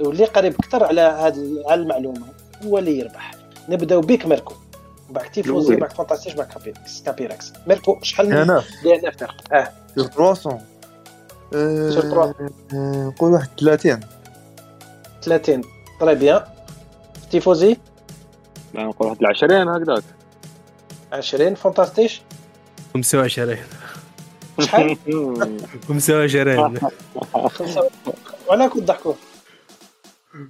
واللي 0.00 0.24
قريب 0.24 0.54
أكثر 0.54 0.84
على 0.84 1.00
هذه 1.00 1.64
على 1.66 1.80
المعلومة 1.80 2.26
هو 2.66 2.78
اللي 2.78 2.98
يربح. 2.98 3.30
نبداو 3.68 4.00
بك 4.00 4.26
ميركو. 4.26 4.54
بعد 5.10 5.30
تيفوزي 5.30 5.76
بعد 5.76 5.92
فانتاستيش 5.92 6.34
بعد 6.34 6.46
كابيركس 6.46 7.02
كابيركس 7.02 7.52
ميركو 7.66 7.98
شحال 8.02 8.30
من 8.30 8.60
دي 8.82 8.94
ان 8.94 9.06
اف 9.06 9.22
آه 9.52 9.68
sur 9.94 10.04
300 10.04 10.34
sur 10.34 10.44
300. 10.44 10.56
آه، 10.56 10.62
نقول 12.74 13.32
واحد 13.32 13.48
30 13.60 14.00
30 15.22 15.62
très 16.00 16.14
bien 16.14 16.44
تيفوزي 17.30 17.76
لا 18.74 18.84
نقول 18.84 19.08
واحد 19.08 19.20
العشرين 19.20 19.68
هكذاك 19.68 20.02
20 21.12 21.54
فانتاستيش 21.54 22.22
25 22.94 23.56
شحال 24.60 24.96
25 25.88 26.78
خمسة 27.48 27.90
وعلى 28.48 28.68
كنت 28.68 28.82
ضحكوا 28.82 29.14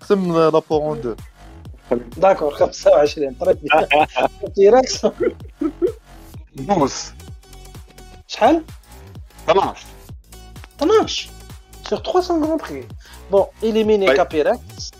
قسم 0.00 0.38
لابور 0.38 0.80
اون 0.82 1.00
دو 1.00 1.14
داكور 2.16 2.50
25 2.54 3.34
طري 3.34 3.54
بيان 3.54 3.86
تيراكس 4.54 5.04
12 6.60 7.12
شحال 8.26 8.62
12 9.50 9.86
12 10.80 11.28
sur 11.88 12.02
300 12.02 12.38
Grand 12.40 12.58
Prix. 12.58 12.84
Bon, 13.30 13.46
éliminer 13.62 14.08
Ouais. 14.08 14.16
Capirex. 14.16 14.90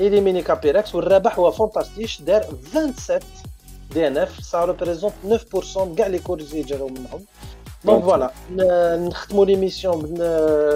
Éliminer 0.00 0.42
Capirex 0.42 0.94
والرابح 0.94 1.38
هو 1.38 1.50
فانتاستيش 1.50 2.22
دار 2.22 2.42
27 2.74 3.20
دي 3.94 4.06
ان 4.06 4.18
اف 4.18 4.38
ça 4.40 4.66
représente 4.66 5.12
9% 5.28 5.92
de 5.92 5.96
كاع 5.96 6.06
لي 6.06 6.18
كورس 6.18 6.52
اللي 6.52 6.62
جاو 6.62 6.88
منهم 6.88 7.24
دونك 7.84 8.02
فوالا 8.04 8.30
نختموا 8.96 9.44
ليميسيون 9.46 10.20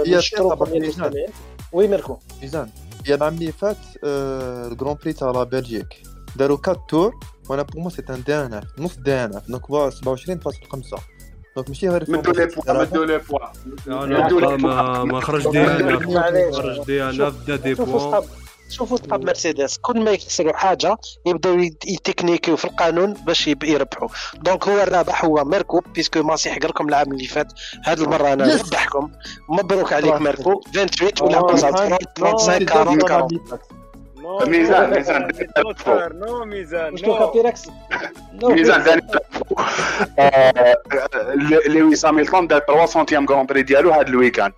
هي 0.07 0.17
نشكروا 0.17 0.55
طبعاً 0.55 0.69
جميع 0.69 0.81
ميزان. 0.81 1.05
المستمعين 1.05 1.29
وي 1.73 1.89
ميركو 1.89 2.17
ميزان 2.43 2.69
هي 3.07 3.15
العام 3.15 3.35
اللي 3.35 3.53
فات 3.53 3.77
آه، 4.05 4.67
الجران 4.69 4.97
بري 5.03 5.13
تاع 5.13 5.31
لا 5.31 5.43
بلجيك 5.45 6.03
داروا 6.37 6.59
4 6.69 6.87
تور 6.89 7.15
وأنا 7.51 7.63
بور 7.63 7.83
مو 7.83 7.91
سي 7.91 8.03
ان 8.11 8.23
دي 8.23 8.35
ان 8.35 8.55
اف 8.55 8.65
نص 8.79 8.97
دي 8.97 9.13
ان 9.13 9.35
اف 9.35 9.49
دونك 9.49 9.71
هو 9.71 9.91
27.5 9.91 9.95
دونك 11.57 11.69
ماشي 11.69 11.89
غير 11.89 12.05
مدوا 12.09 12.33
لي 12.33 12.47
بوا. 12.47 12.73
مدوا 12.85 13.07
لي 13.07 13.19
بوا 13.19 14.41
لا 14.41 14.57
ما 14.57 15.05
ما 15.05 15.21
خرج 15.21 15.49
دي 15.51 15.61
أنا 15.63 15.99
معليش. 15.99 16.55
خرج 16.57 16.85
دي 16.87 17.03
أنا 17.05 17.29
بدا 17.29 17.57
دي 17.57 17.75
صحاب 17.75 18.25
شوفوا 18.71 18.97
صحاب 18.97 19.25
مرسيدس 19.25 19.79
كل 19.79 20.05
ما 20.05 20.11
يخسروا 20.11 20.53
حاجة 20.53 20.97
يبداو 21.27 21.59
يت- 21.59 21.85
يتكنيكيو 21.87 22.57
في 22.57 22.65
القانون 22.65 23.13
باش 23.13 23.47
يربحوا 23.49 24.09
دونك 24.35 24.69
هو 24.69 24.83
الرابح 24.83 25.25
هو 25.25 25.45
ميركو 25.45 25.81
بيسكو 25.95 26.23
ماسي 26.23 26.51
حق 26.51 26.67
لكم 26.67 26.89
العام 26.89 27.13
اللي 27.13 27.25
فات 27.27 27.53
هذه 27.85 28.03
المره 28.05 28.33
أنا 28.33 28.45
Yes. 28.45 28.65
نربحكم 28.65 29.11
مبروك 29.49 29.93
عليك. 29.93 30.15
ميركو 30.21 30.61
28 30.75 31.13
ولا 31.29 31.39
آه، 31.39 31.47
35 31.57 31.99
35 32.19 32.69
40 32.69 33.11
40 33.11 33.29
ميزان 34.25 34.91
ميزان 34.91 35.29
نو 36.13 36.45
ميزان 36.45 36.97
شنو 36.97 37.13
نو 37.13 37.19
كابيركس 37.19 37.63
نو 38.33 38.49
ميزان 38.49 38.83
داني 38.83 39.03
لويس 41.69 42.07
هاميلتون 42.07 42.47
دار 42.47 42.61
300 42.61 43.27
غران 43.27 43.47
بري 43.47 43.63
ديالو 43.63 43.91
هذا 43.91 44.03
الويكاند. 44.09 44.53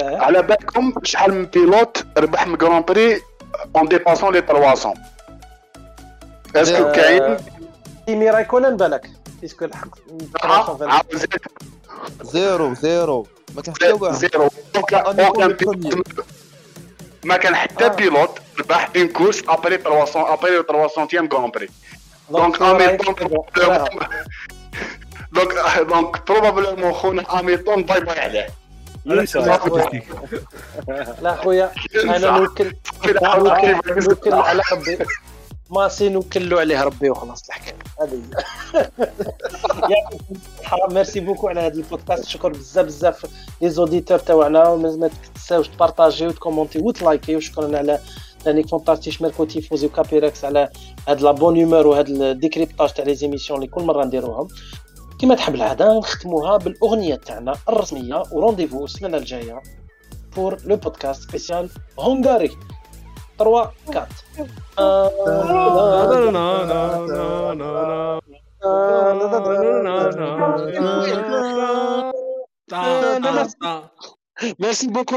على 0.00 0.42
بالكم 0.42 0.92
شحال 1.02 1.34
من 1.34 1.44
بيلوت 1.44 2.06
ربح 2.18 2.46
من 2.46 2.56
غران 2.62 2.82
بري 2.82 3.20
اون 3.76 3.88
ديباسون 3.88 4.32
لي 4.32 4.40
300 4.40 4.94
اسكو 6.56 6.92
كاين 6.92 7.36
كيمي 8.06 8.30
رايكونن 8.30 8.76
بالك 8.76 9.10
parce 9.40 9.55
que 9.55 9.64
الحق 9.64 9.88
زيرو 12.22 12.74
زيرو 12.74 13.26
ما 13.54 13.62
كان 13.62 13.74
حتى 13.74 13.92
واحد 13.92 14.14
زيرو 14.14 14.50
ما 17.24 17.36
كان 17.36 17.56
حتى. 17.56 17.88
pilote 17.88 18.38
ربح 18.60 18.90
une 18.96 19.08
course 19.08 19.42
après 19.48 19.78
300 19.78 20.32
après 20.32 20.62
300 20.62 21.28
Grand 21.32 21.50
Prix 21.50 21.68
donc 22.30 22.62
هاميلتون 22.62 23.14
donc 25.32 25.52
donc 25.88 26.28
probablement 26.30 26.92
خونا 26.92 27.24
هاميلتون 27.28 27.82
bye 27.82 28.00
bye 28.00 28.20
عليه 28.20 28.46
لا 31.22 31.36
خويا 31.36 31.72
أنا 32.04 32.30
نوكل 32.30 32.72
نوكل 33.04 33.78
نوكل 33.86 34.32
على 34.32 34.62
ربي. 34.72 34.98
ماسي 35.70 36.08
نوكلوا 36.08 36.60
عليه 36.60 36.82
ربي 36.82 37.10
وخلاص 37.10 37.48
الحكاية. 37.48 37.74
هذه 38.00 38.22
هي. 39.84 39.96
merci 40.94 41.20
beaucoup 41.20 41.48
على 41.48 41.60
هذا 41.60 41.74
البودكاست. 41.74 42.28
شكر 42.28 42.48
بزاف 42.48 42.86
بزاف 42.86 43.26
les 43.60 43.70
auditeurs 43.70 44.18
تاعنا 44.18 44.68
وما 44.68 44.96
ما 44.96 45.10
تنساوش 45.34 45.68
تبارطاجيو 45.68 46.28
وتكومونتي 46.28 46.78
وتلايكي 46.78 47.36
وشكرا 47.36 47.78
على 47.78 47.98
لانك 48.46 48.68
fantastique 48.68 49.22
ميركو 49.22 49.44
تيفوزي 49.44 49.86
وكابيركس 49.86 50.44
على 50.44 50.70
هاد 51.08 51.20
la 51.22 51.30
bonne 51.30 51.56
humeur 51.56 51.86
وهاد 51.86 52.08
ال 52.08 52.16
décryptage 52.16 52.92
تاع 52.92 53.04
les 53.04 53.14
émissions 53.14 53.58
اللي 53.58 53.70
كل 53.70 53.82
مره 53.82 54.04
نديروهم 54.04 54.48
كما 55.20 55.34
تحب 55.34 55.54
العاده 55.54 55.98
نختموها 55.98 56.56
بالاغنيه 56.56 57.14
تاعنا 57.14 57.54
الرسميه 57.68 58.22
و 58.32 58.36
rendez-vous 58.36 58.84
السمانه 58.84 59.16
الجايه 59.16 59.62
pour 60.34 60.52
le 60.70 60.76
podcast 60.76 61.20
spécial 61.22 61.64
Hongrie 61.96 62.56
3 63.38 63.72
4 63.88 64.08
Merci 74.58 74.88
beaucoup 74.88 75.14